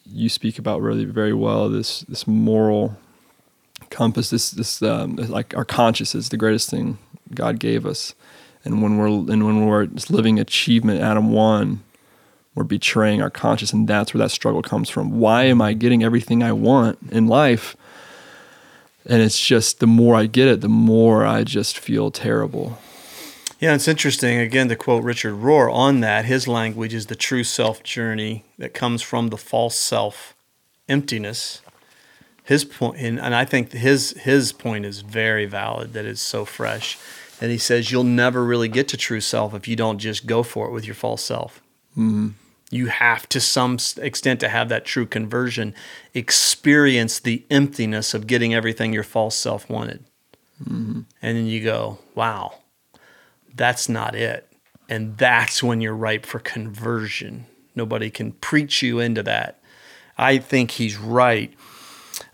you, 0.05 0.29
speak 0.29 0.59
about 0.59 0.83
really 0.83 1.05
very 1.05 1.33
well 1.33 1.69
this 1.69 2.01
this 2.03 2.27
moral 2.27 2.97
compass. 3.89 4.31
This 4.31 4.51
this 4.51 4.83
um, 4.83 5.17
like 5.17 5.57
our 5.57 5.65
conscience 5.65 6.15
is 6.15 6.29
the 6.29 6.37
greatest 6.37 6.69
thing 6.69 6.99
God 7.35 7.59
gave 7.59 7.87
us, 7.87 8.15
and 8.65 8.83
when 8.83 8.99
we're 8.99 9.09
and 9.09 9.47
when 9.47 9.67
we're 9.67 9.89
living 10.11 10.39
achievement, 10.39 11.01
Adam 11.01 11.33
one, 11.33 11.83
we're 12.55 12.65
betraying 12.65 13.23
our 13.23 13.31
conscience, 13.31 13.73
and 13.73 13.89
that's 13.89 14.13
where 14.13 14.19
that 14.19 14.31
struggle 14.31 14.63
comes 14.63 14.91
from. 14.91 15.19
Why 15.19 15.45
am 15.45 15.63
I 15.63 15.73
getting 15.73 16.05
everything 16.05 16.43
I 16.43 16.53
want 16.53 16.99
in 17.11 17.27
life? 17.27 17.77
And 19.07 19.23
it's 19.23 19.41
just 19.41 19.81
the 19.81 19.87
more 19.87 20.15
I 20.15 20.27
get 20.27 20.47
it, 20.47 20.61
the 20.61 20.69
more 20.69 21.25
I 21.25 21.43
just 21.43 21.79
feel 21.79 22.11
terrible. 22.11 22.79
Yeah, 23.61 23.75
it's 23.75 23.89
interesting. 23.89 24.39
Again, 24.39 24.71
to 24.71 24.77
quote 24.77 25.05
Richard 25.05 25.35
Rohr 25.35 25.71
on 25.71 26.01
that, 26.01 26.25
his 26.25 26.49
language 26.49 26.95
is 26.95 27.07
the 27.07 27.15
true 27.15 27.45
self 27.45 27.83
journey 27.83 28.45
that 28.57 28.73
comes 28.73 29.03
from 29.03 29.29
the 29.29 29.37
false 29.37 29.77
self 29.77 30.35
emptiness. 30.89 31.61
His 32.43 32.65
point, 32.65 32.97
and, 32.99 33.21
and 33.21 33.35
I 33.35 33.45
think 33.45 33.73
his 33.73 34.13
his 34.13 34.53
point 34.53 34.87
is 34.87 35.03
very 35.03 35.45
valid. 35.45 35.93
That 35.93 36.07
is 36.07 36.23
so 36.23 36.47
fresh, 36.47 36.99
and 37.39 37.51
he 37.51 37.59
says 37.59 37.93
you'll 37.93 38.03
never 38.03 38.43
really 38.43 38.69
get 38.69 38.89
to 38.89 38.97
true 38.97 39.21
self 39.21 39.53
if 39.53 39.69
you 39.69 39.77
don't 39.77 39.99
just 39.99 40.27
go 40.27 40.43
for 40.43 40.67
it 40.67 40.73
with 40.73 40.87
your 40.87 40.95
false 40.95 41.23
self. 41.23 41.61
Mm-hmm. 41.93 42.29
You 42.71 42.87
have 42.87 43.29
to 43.29 43.41
some 43.41 43.79
extent 43.99 44.41
to 44.41 44.49
have 44.49 44.71
that 44.71 44.87
true 44.87 45.05
conversion, 45.05 45.75
experience 46.15 47.19
the 47.19 47.45
emptiness 47.51 48.15
of 48.15 48.27
getting 48.27 48.55
everything 48.55 48.95
your 48.95 49.03
false 49.03 49.37
self 49.37 49.69
wanted, 49.69 50.03
mm-hmm. 50.65 51.01
and 51.21 51.37
then 51.37 51.47
you 51.47 51.63
go, 51.63 51.99
wow 52.15 52.55
that's 53.55 53.89
not 53.89 54.15
it. 54.15 54.47
And 54.89 55.17
that's 55.17 55.63
when 55.63 55.81
you're 55.81 55.95
ripe 55.95 56.27
for 56.27 56.41
conversion. 56.41 57.47
Nobody 57.75 58.11
can 58.11 58.33
preach 58.33 58.83
you 58.83 58.99
into 58.99 59.23
that. 59.23 59.61
I 60.19 60.39
think 60.39 60.73
he's 60.73 60.97
right. 60.97 61.55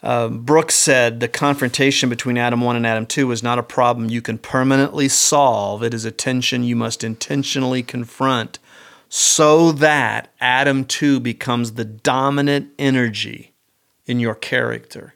Um, 0.03 0.43
Brooks 0.43 0.75
said 0.75 1.21
the 1.21 1.29
confrontation 1.29 2.09
between 2.09 2.39
Adam 2.39 2.61
1 2.61 2.77
and 2.77 2.87
Adam 2.87 3.07
2 3.07 3.31
is 3.31 3.43
not 3.43 3.59
a 3.59 3.63
problem 3.63 4.09
you 4.09 4.23
can 4.23 4.39
permanently 4.39 5.09
solve. 5.09 5.83
It 5.83 5.95
is 5.95 6.05
a 6.05 6.11
tension 6.11 6.65
you 6.65 6.77
must 6.77 7.05
intentionally 7.05 7.83
confront 7.83 8.59
so 9.09 9.73
that 9.73 10.33
Adam 10.41 10.85
2 10.85 11.21
becomes 11.21 11.73
the 11.73 11.85
dominant 11.85 12.73
energy 12.79 13.53
in 14.07 14.19
your 14.21 14.35
character. 14.35 15.15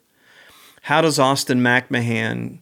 How 0.83 1.01
does 1.01 1.19
Austin 1.19 1.61
McMahon 1.61 2.59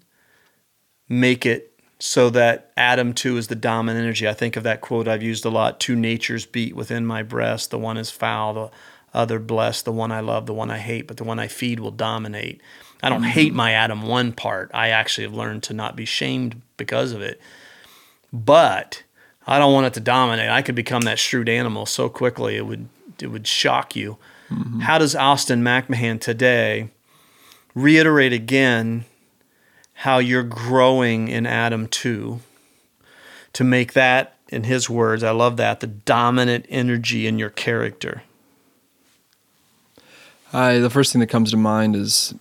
make 1.08 1.46
it 1.46 1.67
so 1.98 2.30
that 2.30 2.70
Adam 2.76 3.12
two 3.12 3.36
is 3.36 3.48
the 3.48 3.54
dominant 3.54 4.02
energy. 4.02 4.28
I 4.28 4.34
think 4.34 4.56
of 4.56 4.62
that 4.62 4.80
quote 4.80 5.08
I've 5.08 5.22
used 5.22 5.44
a 5.44 5.50
lot 5.50 5.80
two 5.80 5.96
natures 5.96 6.46
beat 6.46 6.76
within 6.76 7.04
my 7.04 7.22
breast. 7.22 7.70
The 7.70 7.78
one 7.78 7.96
is 7.96 8.10
foul, 8.10 8.54
the 8.54 8.70
other 9.12 9.38
blessed, 9.38 9.84
the 9.84 9.92
one 9.92 10.12
I 10.12 10.20
love, 10.20 10.46
the 10.46 10.54
one 10.54 10.70
I 10.70 10.78
hate, 10.78 11.08
but 11.08 11.16
the 11.16 11.24
one 11.24 11.38
I 11.38 11.48
feed 11.48 11.80
will 11.80 11.90
dominate. 11.90 12.60
I 13.02 13.08
don't 13.08 13.22
mm-hmm. 13.22 13.30
hate 13.30 13.54
my 13.54 13.72
Adam 13.72 14.02
1 14.02 14.32
part. 14.32 14.70
I 14.74 14.88
actually 14.88 15.24
have 15.24 15.34
learned 15.34 15.62
to 15.64 15.74
not 15.74 15.96
be 15.96 16.04
shamed 16.04 16.60
because 16.76 17.12
of 17.12 17.20
it. 17.20 17.40
But 18.32 19.02
I 19.46 19.58
don't 19.58 19.72
want 19.72 19.86
it 19.86 19.94
to 19.94 20.00
dominate. 20.00 20.50
I 20.50 20.62
could 20.62 20.74
become 20.74 21.02
that 21.02 21.18
shrewd 21.18 21.48
animal 21.48 21.86
so 21.86 22.08
quickly 22.08 22.56
it 22.56 22.66
would 22.66 22.88
it 23.20 23.28
would 23.28 23.46
shock 23.46 23.96
you. 23.96 24.18
Mm-hmm. 24.50 24.80
How 24.80 24.98
does 24.98 25.16
Austin 25.16 25.62
McMahon 25.62 26.20
today 26.20 26.90
reiterate 27.74 28.32
again 28.32 29.04
how 30.02 30.18
you're 30.18 30.44
growing 30.44 31.26
in 31.26 31.44
Adam 31.44 31.88
2 31.88 32.38
to 33.52 33.64
make 33.64 33.94
that, 33.94 34.36
in 34.48 34.62
his 34.62 34.88
words, 34.88 35.24
I 35.24 35.32
love 35.32 35.56
that, 35.56 35.80
the 35.80 35.88
dominant 35.88 36.66
energy 36.68 37.26
in 37.26 37.36
your 37.36 37.50
character. 37.50 38.22
I 40.52 40.78
the 40.78 40.88
first 40.88 41.12
thing 41.12 41.18
that 41.18 41.26
comes 41.26 41.50
to 41.50 41.56
mind 41.56 41.96
is 41.96 42.32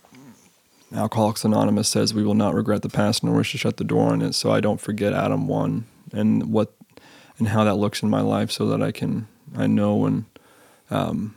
Alcoholics 0.94 1.44
Anonymous 1.44 1.88
says 1.88 2.14
we 2.14 2.22
will 2.22 2.34
not 2.34 2.54
regret 2.54 2.82
the 2.82 2.88
past 2.88 3.24
nor 3.24 3.34
wish 3.34 3.50
to 3.50 3.58
shut 3.58 3.76
the 3.76 3.84
door 3.84 4.12
on 4.12 4.22
it. 4.22 4.34
So 4.34 4.52
I 4.52 4.60
don't 4.60 4.80
forget 4.80 5.12
Adam 5.12 5.48
one 5.48 5.86
and 6.12 6.52
what 6.52 6.72
and 7.38 7.48
how 7.48 7.64
that 7.64 7.74
looks 7.74 8.04
in 8.04 8.08
my 8.08 8.20
life, 8.20 8.52
so 8.52 8.66
that 8.68 8.80
I 8.80 8.92
can 8.92 9.26
I 9.56 9.66
know 9.66 9.96
when, 9.96 10.26
um, 10.90 11.34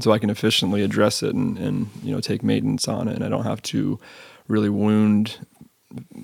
so 0.00 0.12
I 0.12 0.18
can 0.18 0.30
efficiently 0.30 0.82
address 0.82 1.22
it 1.22 1.34
and 1.34 1.58
and 1.58 1.88
you 2.02 2.12
know 2.12 2.20
take 2.20 2.42
maintenance 2.42 2.88
on 2.88 3.08
it, 3.08 3.14
and 3.14 3.24
I 3.24 3.28
don't 3.28 3.44
have 3.44 3.62
to 3.62 3.98
really 4.48 4.68
wound 4.68 5.46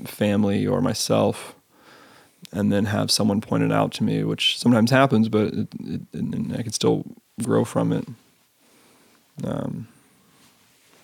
family 0.05 0.67
or 0.67 0.81
myself 0.81 1.55
and 2.53 2.73
then 2.73 2.87
have 2.87 3.11
someone 3.11 3.41
point 3.41 3.63
it 3.63 3.73
out 3.73 3.93
to 3.93 4.05
me, 4.05 4.25
which 4.25 4.59
sometimes 4.59 4.91
happens, 4.91 5.29
but 5.29 5.53
it, 5.53 5.69
it, 5.81 6.01
and 6.15 6.55
I 6.57 6.63
can 6.63 6.73
still 6.73 7.05
grow 7.43 7.65
from 7.65 7.93
it. 7.93 8.07
Um, 9.45 9.89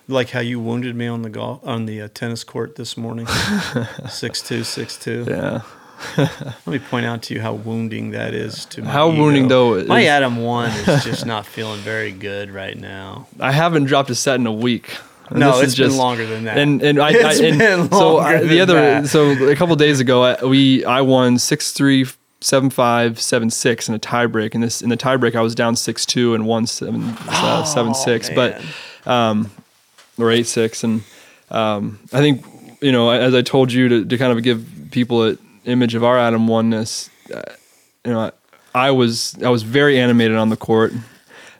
like 0.07 0.31
how 0.31 0.39
you 0.39 0.59
wounded 0.59 0.95
me 0.95 1.07
on 1.07 1.21
the 1.21 1.29
golf 1.29 1.65
on 1.65 1.85
the 1.85 2.01
uh, 2.01 2.07
tennis 2.13 2.43
court 2.43 2.75
this 2.75 2.97
morning, 2.97 3.27
six 4.09 4.41
two 4.41 4.63
six 4.63 4.97
two. 4.97 5.25
Yeah. 5.27 5.61
Let 6.17 6.67
me 6.67 6.79
point 6.79 7.05
out 7.05 7.23
to 7.23 7.33
you 7.33 7.41
how 7.41 7.53
wounding 7.53 8.11
that 8.11 8.33
is 8.33 8.65
to 8.65 8.81
me. 8.81 8.87
How 8.87 9.11
ego. 9.11 9.21
wounding 9.21 9.47
though? 9.47 9.83
My 9.85 10.05
Adam 10.05 10.37
one 10.37 10.71
is 10.71 11.03
just 11.03 11.25
not 11.25 11.45
feeling 11.45 11.79
very 11.79 12.11
good 12.11 12.51
right 12.51 12.77
now. 12.77 13.27
I 13.39 13.51
haven't 13.51 13.85
dropped 13.85 14.09
a 14.09 14.15
set 14.15 14.39
in 14.39 14.47
a 14.47 14.53
week. 14.53 14.95
And 15.29 15.39
no, 15.39 15.59
it's 15.59 15.75
been 15.75 15.95
longer 15.95 16.25
than 16.25 16.43
that. 16.45 16.57
And 16.57 16.81
and 16.81 16.99
I, 16.99 17.09
it's 17.13 17.39
I 17.39 17.45
and 17.45 17.59
been 17.59 17.91
so 17.91 18.17
I, 18.17 18.43
the 18.43 18.61
other 18.61 18.73
that. 18.73 19.07
so 19.07 19.31
a 19.49 19.55
couple 19.55 19.75
days 19.75 19.99
ago 19.99 20.23
I, 20.23 20.45
we 20.45 20.85
I 20.85 21.01
won 21.01 21.39
six 21.39 21.71
three 21.71 22.05
seven 22.41 22.69
five 22.69 23.19
seven 23.19 23.49
six 23.49 23.89
in 23.89 23.95
a 23.95 23.99
tiebreak. 23.99 24.53
In 24.53 24.61
this 24.61 24.81
in 24.81 24.89
the 24.89 24.97
tiebreak 24.97 25.35
I 25.35 25.41
was 25.41 25.55
down 25.55 25.75
six 25.75 26.05
two 26.05 26.35
and 26.35 26.45
won 26.45 26.67
seven 26.67 27.03
uh, 27.27 27.63
oh, 27.63 27.65
seven 27.65 27.93
six. 27.93 28.29
Man. 28.29 28.61
But 29.05 29.11
um, 29.11 29.51
or 30.17 30.31
eight 30.31 30.47
six 30.47 30.83
and 30.83 31.03
um, 31.49 31.99
I 32.13 32.19
think 32.19 32.45
you 32.81 32.91
know 32.91 33.09
as 33.09 33.33
I 33.33 33.41
told 33.41 33.71
you 33.71 33.89
to 33.89 34.05
to 34.05 34.17
kind 34.17 34.31
of 34.31 34.43
give 34.43 34.67
people 34.91 35.23
an 35.23 35.39
image 35.65 35.95
of 35.95 36.03
our 36.03 36.17
Adam 36.17 36.47
oneness. 36.47 37.09
Uh, 37.33 37.41
you 38.05 38.11
know 38.13 38.19
I, 38.19 38.87
I 38.87 38.91
was 38.91 39.35
I 39.43 39.49
was 39.49 39.63
very 39.63 39.99
animated 39.99 40.37
on 40.37 40.49
the 40.49 40.57
court. 40.57 40.93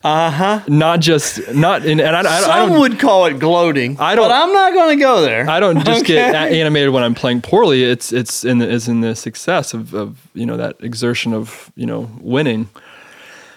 Uh 0.03 0.29
huh. 0.29 0.59
Not 0.67 0.99
just 0.99 1.51
not 1.55 1.83
in, 1.83 1.99
and 1.99 2.15
I, 2.15 2.19
I, 2.19 2.41
Some 2.41 2.51
I 2.51 2.59
don't, 2.59 2.79
would 2.79 2.99
call 2.99 3.25
it 3.25 3.39
gloating. 3.39 3.97
I 3.99 4.13
don't- 4.13 4.25
But 4.29 4.35
I'm 4.35 4.53
not 4.53 4.71
going 4.73 4.95
to 4.99 5.03
go 5.03 5.21
there. 5.21 5.49
I 5.49 5.59
don't 5.59 5.83
just 5.83 6.01
Okay. 6.03 6.13
get 6.13 6.35
animated 6.35 6.91
when 6.93 7.01
I'm 7.03 7.15
playing 7.15 7.41
poorly. 7.41 7.83
It's 7.83 8.13
it's 8.13 8.45
in 8.45 8.59
the, 8.59 8.71
it's 8.71 8.87
in 8.87 9.01
the 9.01 9.15
success 9.15 9.73
of, 9.73 9.95
of 9.95 10.17
you 10.35 10.45
know 10.45 10.57
that 10.57 10.75
exertion 10.81 11.33
of 11.33 11.71
you 11.75 11.87
know 11.87 12.07
winning, 12.21 12.69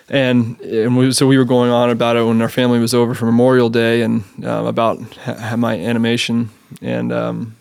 and 0.08 0.58
and 0.60 0.96
we, 0.96 1.12
so 1.12 1.26
we 1.26 1.36
were 1.36 1.44
going 1.44 1.70
on 1.70 1.90
about 1.90 2.16
it 2.16 2.24
when 2.24 2.40
our 2.40 2.48
family 2.48 2.78
was 2.78 2.94
over 2.94 3.12
for 3.14 3.26
Memorial 3.26 3.68
Day 3.68 4.00
and 4.00 4.22
um, 4.42 4.64
about 4.64 4.98
ha- 5.24 5.56
my 5.56 5.74
animation 5.78 6.48
and 6.80 7.12
um, 7.12 7.56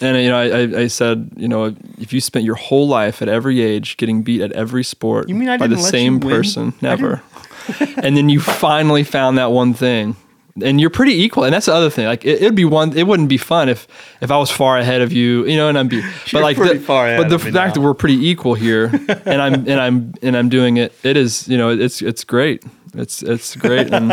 and 0.00 0.16
you 0.18 0.28
know 0.28 0.38
I, 0.38 0.80
I, 0.80 0.86
said 0.88 1.30
you 1.36 1.48
know 1.48 1.74
if 1.98 2.12
you 2.12 2.20
spent 2.20 2.44
your 2.44 2.54
whole 2.54 2.86
life 2.86 3.22
at 3.22 3.28
every 3.28 3.60
age 3.60 3.96
getting 3.96 4.22
beat 4.22 4.40
at 4.40 4.52
every 4.52 4.84
sport 4.84 5.28
You 5.28 5.34
mean 5.34 5.48
I 5.48 5.56
by 5.56 5.66
the 5.66 5.78
same 5.78 6.20
person 6.20 6.74
never, 6.80 7.22
and 7.96 8.16
then 8.16 8.28
you 8.28 8.40
finally 8.40 9.04
found 9.04 9.38
that 9.38 9.52
one 9.52 9.74
thing. 9.74 10.16
And 10.62 10.80
you're 10.80 10.88
pretty 10.88 11.12
equal. 11.12 11.44
And 11.44 11.52
that's 11.52 11.66
the 11.66 11.74
other 11.74 11.90
thing. 11.90 12.06
Like 12.06 12.24
it, 12.24 12.40
it'd 12.40 12.54
be 12.54 12.64
one 12.64 12.96
it 12.96 13.06
wouldn't 13.06 13.28
be 13.28 13.36
fun 13.36 13.68
if 13.68 13.86
if 14.22 14.30
i 14.30 14.38
was 14.38 14.50
far 14.50 14.78
ahead 14.78 15.02
of 15.02 15.12
you 15.12 15.44
you 15.46 15.54
know 15.54 15.68
and 15.68 15.78
i'm 15.78 15.86
be 15.86 16.00
but 16.32 16.42
like 16.42 16.56
the, 16.56 16.82
but 16.86 17.28
the 17.28 17.38
fact 17.38 17.74
that 17.74 17.82
we're 17.82 17.92
pretty 17.92 18.26
equal 18.26 18.54
here 18.54 18.86
and 19.26 19.42
i'm 19.42 19.54
and 19.68 19.78
i'm 19.78 20.14
and 20.22 20.34
i'm 20.34 20.48
doing 20.48 20.78
it 20.78 20.94
it 21.02 21.14
is 21.14 21.46
you 21.46 21.58
know 21.58 21.68
it's 21.68 22.00
it's 22.00 22.24
great. 22.24 22.64
It's 22.94 23.22
it's 23.22 23.54
great. 23.56 23.92
And 23.92 24.10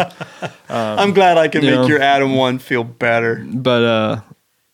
I'm 0.67 1.13
glad 1.13 1.37
I 1.37 1.47
can 1.47 1.63
you 1.63 1.71
make 1.71 1.79
know. 1.79 1.87
your 1.87 2.01
Adam 2.01 2.35
one 2.35 2.59
feel 2.59 2.83
better. 2.83 3.45
but 3.47 3.83
uh 3.83 4.21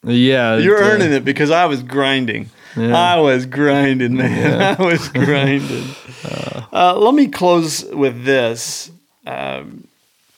yeah 0.03 0.57
You're 0.57 0.83
uh, 0.83 0.87
earning 0.89 1.11
it 1.11 1.25
because 1.25 1.51
I 1.51 1.65
was 1.65 1.83
grinding. 1.83 2.49
Yeah. 2.77 2.95
I 2.95 3.19
was 3.19 3.45
grinding, 3.45 4.15
man. 4.15 4.77
I 4.79 4.83
was 4.83 5.09
grinding. 5.09 5.85
Uh, 6.71 6.95
let 6.95 7.15
me 7.15 7.27
close 7.27 7.83
with 7.85 8.25
this. 8.25 8.91
Um, 9.25 9.87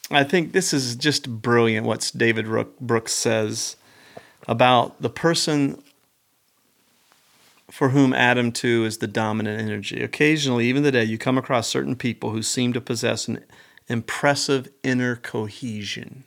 I 0.09 0.23
think 0.23 0.53
this 0.53 0.73
is 0.73 0.95
just 0.95 1.29
brilliant 1.29 1.85
what 1.85 2.09
David 2.15 2.47
Rook- 2.47 2.79
Brooks 2.79 3.11
says 3.11 3.75
about 4.47 5.01
the 5.01 5.09
person 5.09 5.81
for 7.69 7.89
whom 7.89 8.13
Adam 8.13 8.51
2 8.51 8.85
is 8.85 8.97
the 8.99 9.07
dominant 9.07 9.61
energy. 9.61 10.01
Occasionally, 10.03 10.67
even 10.67 10.83
today, 10.83 11.03
you 11.03 11.17
come 11.17 11.37
across 11.37 11.67
certain 11.67 11.95
people 11.95 12.31
who 12.31 12.41
seem 12.43 12.73
to 12.73 12.81
possess 12.81 13.27
an 13.27 13.43
impressive 13.87 14.69
inner 14.83 15.15
cohesion. 15.15 16.23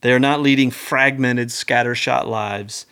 They 0.00 0.12
are 0.12 0.20
not 0.20 0.40
leading 0.40 0.70
fragmented, 0.70 1.48
scattershot 1.48 2.26
lives. 2.26 2.86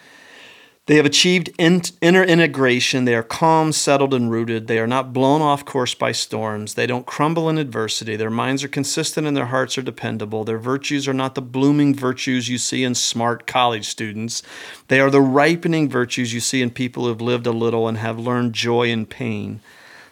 They 0.86 0.96
have 0.96 1.06
achieved 1.06 1.50
inner 1.58 2.24
integration. 2.24 3.06
They 3.06 3.14
are 3.14 3.22
calm, 3.22 3.72
settled, 3.72 4.12
and 4.12 4.30
rooted. 4.30 4.66
They 4.66 4.78
are 4.78 4.86
not 4.86 5.14
blown 5.14 5.40
off 5.40 5.64
course 5.64 5.94
by 5.94 6.12
storms. 6.12 6.74
They 6.74 6.86
don't 6.86 7.06
crumble 7.06 7.48
in 7.48 7.56
adversity. 7.56 8.16
Their 8.16 8.28
minds 8.28 8.62
are 8.62 8.68
consistent 8.68 9.26
and 9.26 9.34
their 9.34 9.46
hearts 9.46 9.78
are 9.78 9.82
dependable. 9.82 10.44
Their 10.44 10.58
virtues 10.58 11.08
are 11.08 11.14
not 11.14 11.34
the 11.36 11.40
blooming 11.40 11.94
virtues 11.94 12.50
you 12.50 12.58
see 12.58 12.84
in 12.84 12.94
smart 12.94 13.46
college 13.46 13.88
students. 13.88 14.42
They 14.88 15.00
are 15.00 15.10
the 15.10 15.22
ripening 15.22 15.88
virtues 15.88 16.34
you 16.34 16.40
see 16.40 16.60
in 16.60 16.70
people 16.70 17.04
who 17.04 17.08
have 17.08 17.22
lived 17.22 17.46
a 17.46 17.52
little 17.52 17.88
and 17.88 17.96
have 17.96 18.18
learned 18.18 18.52
joy 18.52 18.90
in 18.90 19.06
pain. 19.06 19.60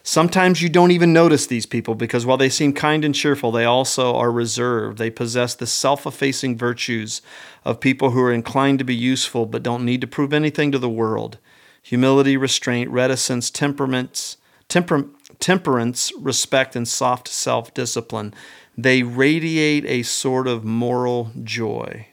Sometimes 0.04 0.60
you 0.60 0.68
don't 0.68 0.90
even 0.90 1.12
notice 1.12 1.46
these 1.46 1.66
people 1.66 1.94
because 1.94 2.26
while 2.26 2.36
they 2.36 2.48
seem 2.48 2.72
kind 2.72 3.04
and 3.04 3.14
cheerful, 3.14 3.52
they 3.52 3.64
also 3.64 4.14
are 4.16 4.32
reserved. 4.32 4.98
They 4.98 5.10
possess 5.10 5.54
the 5.54 5.66
self 5.66 6.06
effacing 6.06 6.58
virtues 6.58 7.22
of 7.64 7.80
people 7.80 8.10
who 8.10 8.20
are 8.20 8.32
inclined 8.32 8.80
to 8.80 8.84
be 8.84 8.96
useful 8.96 9.46
but 9.46 9.62
don't 9.62 9.84
need 9.84 10.00
to 10.00 10.06
prove 10.08 10.32
anything 10.32 10.72
to 10.72 10.78
the 10.78 10.88
world. 10.88 11.38
Humility, 11.82 12.36
restraint, 12.36 12.90
reticence, 12.90 13.48
temperaments, 13.50 14.38
temper, 14.68 15.06
temperance, 15.38 16.12
respect, 16.18 16.74
and 16.74 16.88
soft 16.88 17.28
self 17.28 17.72
discipline. 17.72 18.34
They 18.76 19.02
radiate 19.04 19.84
a 19.84 20.02
sort 20.02 20.48
of 20.48 20.64
moral 20.64 21.30
joy. 21.44 22.08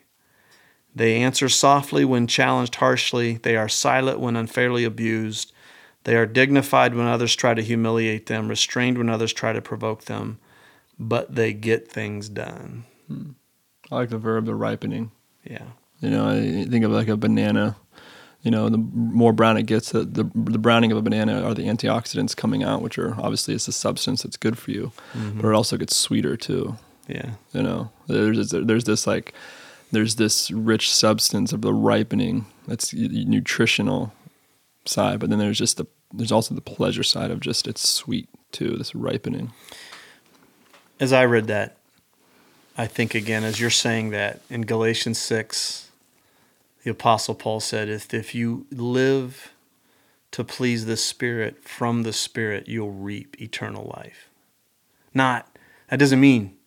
They 0.93 1.21
answer 1.21 1.49
softly 1.49 2.03
when 2.05 2.27
challenged 2.27 2.75
harshly. 2.75 3.37
They 3.37 3.55
are 3.55 3.69
silent 3.69 4.19
when 4.19 4.35
unfairly 4.35 4.83
abused. 4.83 5.53
They 6.05 6.15
are 6.15 6.25
dignified 6.25 6.95
when 6.95 7.07
others 7.07 7.35
try 7.35 7.53
to 7.53 7.61
humiliate 7.61 8.27
them, 8.27 8.47
restrained 8.47 8.97
when 8.97 9.09
others 9.09 9.33
try 9.33 9.53
to 9.53 9.61
provoke 9.61 10.05
them, 10.05 10.39
but 10.97 11.35
they 11.35 11.53
get 11.53 11.91
things 11.91 12.29
done. 12.29 12.85
Hmm. 13.07 13.31
i 13.91 13.95
like 13.95 14.09
the 14.09 14.17
verb 14.17 14.45
the 14.45 14.55
ripening 14.55 15.11
Yeah. 15.43 15.65
You 15.99 16.09
know, 16.09 16.29
I 16.29 16.65
think 16.69 16.85
of 16.85 16.91
like 16.91 17.09
a 17.09 17.17
banana. 17.17 17.75
You 18.41 18.51
know, 18.51 18.69
the 18.69 18.77
more 18.77 19.33
brown 19.33 19.57
it 19.57 19.63
gets, 19.63 19.91
the, 19.91 20.05
the 20.05 20.23
the 20.33 20.57
browning 20.57 20.93
of 20.93 20.97
a 20.97 21.01
banana 21.01 21.43
are 21.43 21.53
the 21.53 21.63
antioxidants 21.67 22.33
coming 22.37 22.63
out, 22.63 22.81
which 22.81 22.97
are 22.97 23.13
obviously 23.19 23.53
it's 23.53 23.67
a 23.67 23.73
substance 23.73 24.23
that's 24.23 24.37
good 24.37 24.57
for 24.57 24.71
you, 24.71 24.93
but 25.35 25.49
it 25.49 25.53
also 25.53 25.75
gets 25.75 25.97
sweeter 25.97 26.37
too. 26.37 26.77
Yeah. 27.09 27.31
You 27.51 27.63
know, 27.63 27.91
there's 28.07 28.51
there's 28.51 28.85
this 28.85 29.05
like 29.05 29.33
there's 29.91 30.15
this 30.15 30.51
rich 30.51 30.93
substance 30.93 31.51
of 31.51 31.61
the 31.61 31.73
ripening 31.73 32.45
that's 32.65 32.93
nutritional 32.93 34.13
side, 34.85 35.19
but 35.19 35.29
then 35.29 35.39
there's 35.39 35.57
just 35.57 35.77
the 35.77 35.85
there's 36.11 36.31
also 36.31 36.55
the 36.55 36.61
pleasure 36.61 37.03
side 37.03 37.29
of 37.29 37.39
just 37.39 37.67
it's 37.67 37.87
sweet 37.87 38.29
too. 38.51 38.75
This 38.77 38.95
ripening. 38.95 39.51
As 40.99 41.13
I 41.13 41.25
read 41.25 41.47
that, 41.47 41.77
I 42.77 42.87
think 42.87 43.15
again, 43.15 43.43
as 43.43 43.59
you're 43.59 43.69
saying 43.69 44.09
that 44.11 44.41
in 44.49 44.61
Galatians 44.61 45.17
6, 45.19 45.91
the 46.83 46.91
Apostle 46.91 47.35
Paul 47.35 47.59
said, 47.59 47.89
if, 47.89 48.13
if 48.13 48.33
you 48.33 48.65
live 48.71 49.53
to 50.31 50.43
please 50.43 50.85
the 50.85 50.97
Spirit 50.97 51.63
from 51.63 52.03
the 52.03 52.13
Spirit, 52.13 52.67
you'll 52.67 52.91
reap 52.91 53.41
eternal 53.41 53.91
life. 53.95 54.29
Not, 55.13 55.57
that 55.89 55.99
doesn't 55.99 56.19
mean 56.19 56.57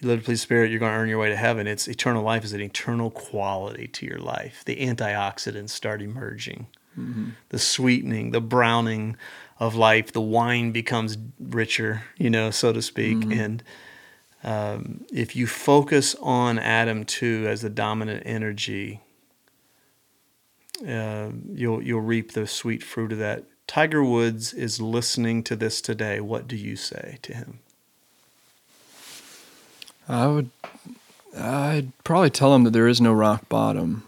you 0.00 0.08
live 0.08 0.20
to 0.20 0.24
please 0.24 0.40
the 0.40 0.44
Spirit, 0.44 0.70
you're 0.70 0.80
going 0.80 0.92
to 0.92 0.98
earn 0.98 1.08
your 1.08 1.18
way 1.18 1.28
to 1.28 1.36
heaven. 1.36 1.66
It's 1.66 1.88
eternal 1.88 2.22
life 2.22 2.44
is 2.44 2.52
an 2.52 2.60
eternal 2.60 3.10
quality 3.10 3.88
to 3.88 4.06
your 4.06 4.18
life. 4.18 4.62
The 4.64 4.76
antioxidants 4.76 5.70
start 5.70 6.02
emerging 6.02 6.66
the 7.48 7.58
sweetening, 7.58 8.30
the 8.32 8.40
browning 8.40 9.16
of 9.58 9.74
life. 9.74 10.12
The 10.12 10.20
wine 10.20 10.72
becomes 10.72 11.18
richer, 11.40 12.04
you 12.16 12.30
know, 12.30 12.50
so 12.50 12.72
to 12.72 12.80
speak. 12.82 13.24
And 13.32 13.62
um, 14.44 15.04
if 15.12 15.34
you 15.34 15.46
focus 15.46 16.14
on 16.20 16.58
Adam 16.58 17.04
two 17.04 17.46
as 17.48 17.62
the 17.62 17.70
dominant 17.70 18.22
energy, 18.24 19.00
uh, 20.88 21.30
you'll 21.52 21.82
you'll 21.82 22.00
reap 22.00 22.32
the 22.32 22.46
sweet 22.46 22.82
fruit 22.82 23.12
of 23.12 23.18
that. 23.18 23.44
Tiger 23.66 24.02
Woods 24.02 24.54
is 24.54 24.80
listening 24.80 25.42
to 25.44 25.56
this 25.56 25.82
today. 25.82 26.20
What 26.20 26.48
do 26.48 26.56
you 26.56 26.76
say 26.76 27.18
to 27.22 27.34
him? 27.34 27.58
I 30.08 30.26
would, 30.26 30.50
I'd 31.36 31.92
probably 32.02 32.30
tell 32.30 32.54
him 32.54 32.64
that 32.64 32.72
there 32.72 32.88
is 32.88 32.98
no 32.98 33.12
rock 33.12 33.46
bottom. 33.50 34.04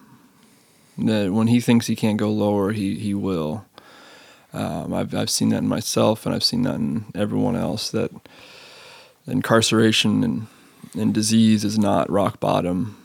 That 1.07 1.33
when 1.33 1.47
he 1.47 1.61
thinks 1.61 1.87
he 1.87 1.97
can't 1.97 2.19
go 2.19 2.31
lower, 2.31 2.73
he 2.73 2.97
he 2.99 3.15
will. 3.15 3.65
Um, 4.53 4.93
I've 4.93 5.15
I've 5.15 5.31
seen 5.31 5.51
that 5.51 5.59
in 5.59 5.69
myself, 5.69 6.27
and 6.27 6.35
I've 6.35 6.45
seen 6.45 6.63
that 6.63 6.77
in 6.77 7.07
everyone 7.15 7.57
else. 7.57 7.91
That 7.91 8.11
incarceration 9.27 10.25
and 10.25 10.47
and 10.99 11.15
disease 11.15 11.65
is 11.65 11.79
not 11.79 12.11
rock 12.11 12.41
bottom. 12.41 12.97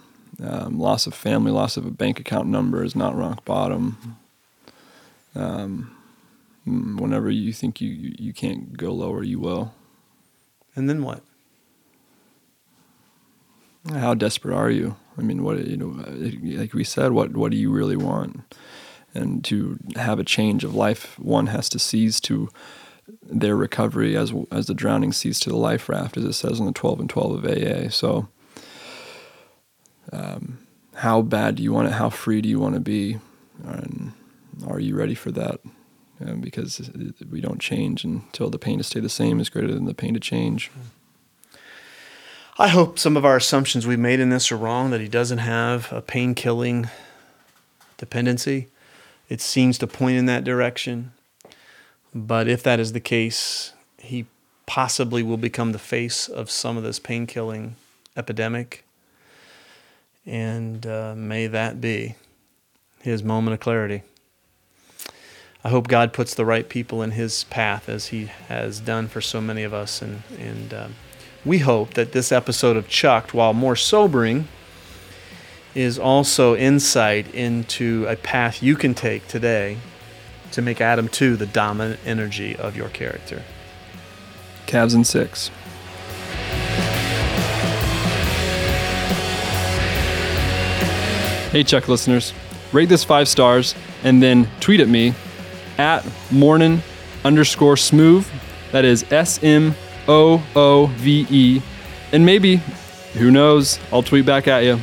Um, 0.43 0.79
loss 0.79 1.07
of 1.07 1.13
family, 1.13 1.51
loss 1.51 1.77
of 1.77 1.85
a 1.85 1.91
bank 1.91 2.19
account 2.19 2.47
number 2.49 2.83
is 2.83 2.95
not 2.95 3.15
rock 3.15 3.45
bottom. 3.45 4.17
Um, 5.33 5.95
Mm, 6.67 6.99
Whenever 6.99 7.29
you 7.29 7.53
think 7.53 7.79
you, 7.79 7.89
you 7.89 8.15
you 8.17 8.33
can't 8.33 8.75
go 8.75 8.91
lower, 8.91 9.23
you 9.23 9.39
will. 9.39 9.73
And 10.75 10.89
then 10.89 11.03
what? 11.03 11.21
How 13.93 14.13
desperate 14.13 14.55
are 14.55 14.69
you? 14.69 14.95
I 15.17 15.21
mean, 15.21 15.43
what 15.43 15.65
you 15.65 15.77
know, 15.77 16.03
like 16.59 16.73
we 16.73 16.83
said, 16.83 17.11
what 17.11 17.35
what 17.37 17.51
do 17.51 17.57
you 17.57 17.71
really 17.71 17.95
want? 17.95 18.41
And 19.13 19.43
to 19.45 19.79
have 19.95 20.19
a 20.19 20.23
change 20.23 20.63
of 20.63 20.75
life, 20.75 21.17
one 21.19 21.47
has 21.47 21.69
to 21.69 21.79
seize 21.79 22.19
to 22.21 22.49
their 23.21 23.55
recovery 23.55 24.17
as 24.17 24.33
as 24.51 24.65
the 24.65 24.73
drowning 24.73 25.13
sees 25.13 25.39
to 25.41 25.49
the 25.49 25.55
life 25.55 25.87
raft, 25.87 26.17
as 26.17 26.23
it 26.23 26.33
says 26.33 26.59
in 26.59 26.65
the 26.65 26.71
twelve 26.71 26.99
and 26.99 27.09
twelve 27.09 27.31
of 27.31 27.45
AA. 27.45 27.89
So, 27.89 28.27
um, 30.11 30.59
how 30.95 31.21
bad 31.21 31.55
do 31.55 31.63
you 31.63 31.71
want 31.71 31.87
it? 31.87 31.93
How 31.93 32.09
free 32.09 32.41
do 32.41 32.49
you 32.49 32.59
want 32.59 32.73
to 32.73 32.81
be? 32.81 33.19
And 33.63 34.13
are 34.67 34.79
you 34.79 34.95
ready 34.95 35.15
for 35.15 35.31
that? 35.31 35.61
Um, 36.25 36.39
because 36.39 36.89
we 37.29 37.41
don't 37.41 37.59
change 37.59 38.05
until 38.05 38.49
the 38.49 38.57
pain 38.57 38.77
to 38.77 38.85
stay 38.85 39.01
the 39.01 39.09
same 39.09 39.41
is 39.41 39.49
greater 39.49 39.73
than 39.73 39.83
the 39.83 39.93
pain 39.93 40.13
to 40.13 40.19
change. 40.19 40.71
I 42.57 42.69
hope 42.69 42.97
some 42.97 43.17
of 43.17 43.25
our 43.25 43.35
assumptions 43.35 43.85
we've 43.85 43.99
made 43.99 44.21
in 44.21 44.29
this 44.29 44.49
are 44.49 44.55
wrong, 44.55 44.91
that 44.91 45.01
he 45.01 45.09
doesn't 45.09 45.39
have 45.39 45.91
a 45.91 46.01
pain 46.01 46.33
killing 46.33 46.87
dependency. 47.97 48.69
It 49.27 49.41
seems 49.41 49.77
to 49.79 49.87
point 49.87 50.15
in 50.15 50.25
that 50.27 50.45
direction. 50.45 51.11
But 52.13 52.47
if 52.47 52.63
that 52.63 52.79
is 52.79 52.93
the 52.93 53.01
case, 53.01 53.73
he 53.97 54.25
possibly 54.67 55.21
will 55.21 55.35
become 55.35 55.73
the 55.73 55.79
face 55.79 56.29
of 56.29 56.49
some 56.49 56.77
of 56.77 56.83
this 56.83 56.97
pain 56.97 57.27
killing 57.27 57.75
epidemic. 58.15 58.85
And 60.25 60.87
uh, 60.87 61.13
may 61.17 61.47
that 61.47 61.81
be 61.81 62.15
his 63.01 63.21
moment 63.21 63.55
of 63.55 63.59
clarity. 63.59 64.03
I 65.61 65.69
hope 65.69 65.89
God 65.89 66.13
puts 66.13 66.33
the 66.33 66.45
right 66.45 66.69
people 66.69 67.01
in 67.01 67.11
his 67.11 67.43
path 67.43 67.89
as 67.89 68.07
he 68.07 68.27
has 68.47 68.79
done 68.79 69.09
for 69.09 69.19
so 69.19 69.41
many 69.41 69.63
of 69.63 69.73
us. 69.73 70.01
And, 70.01 70.23
and 70.39 70.73
um, 70.73 70.95
we 71.45 71.59
hope 71.59 71.93
that 71.93 72.11
this 72.11 72.31
episode 72.31 72.75
of 72.75 72.87
Chucked, 72.87 73.33
while 73.33 73.53
more 73.53 73.75
sobering, 73.75 74.47
is 75.75 75.99
also 75.99 76.55
insight 76.55 77.33
into 77.35 78.05
a 78.07 78.15
path 78.15 78.63
you 78.63 78.75
can 78.75 78.93
take 78.93 79.27
today 79.27 79.77
to 80.51 80.61
make 80.61 80.81
Adam 80.81 81.07
2 81.07 81.35
the 81.35 81.45
dominant 81.45 81.99
energy 82.05 82.55
of 82.55 82.75
your 82.75 82.89
character. 82.89 83.43
Cavs 84.65 84.95
and 84.95 85.05
six. 85.05 85.51
Hey, 91.51 91.63
Chuck 91.63 91.87
listeners, 91.87 92.33
rate 92.73 92.89
this 92.89 93.03
five 93.03 93.27
stars 93.27 93.75
and 94.03 94.21
then 94.21 94.49
tweet 94.59 94.79
at 94.79 94.89
me 94.89 95.13
at 95.77 96.05
morning 96.31 96.81
underscore 97.23 97.75
smoove. 97.75 98.27
That 98.71 98.83
is 98.83 99.05
S 99.11 99.41
M 99.43 99.75
O 100.07 100.41
O 100.55 100.87
V 100.87 101.25
E. 101.29 101.61
And 102.11 102.25
maybe, 102.25 102.57
who 103.13 103.31
knows, 103.31 103.79
I'll 103.91 104.03
tweet 104.03 104.25
back 104.25 104.47
at 104.47 104.63
you. 104.63 104.79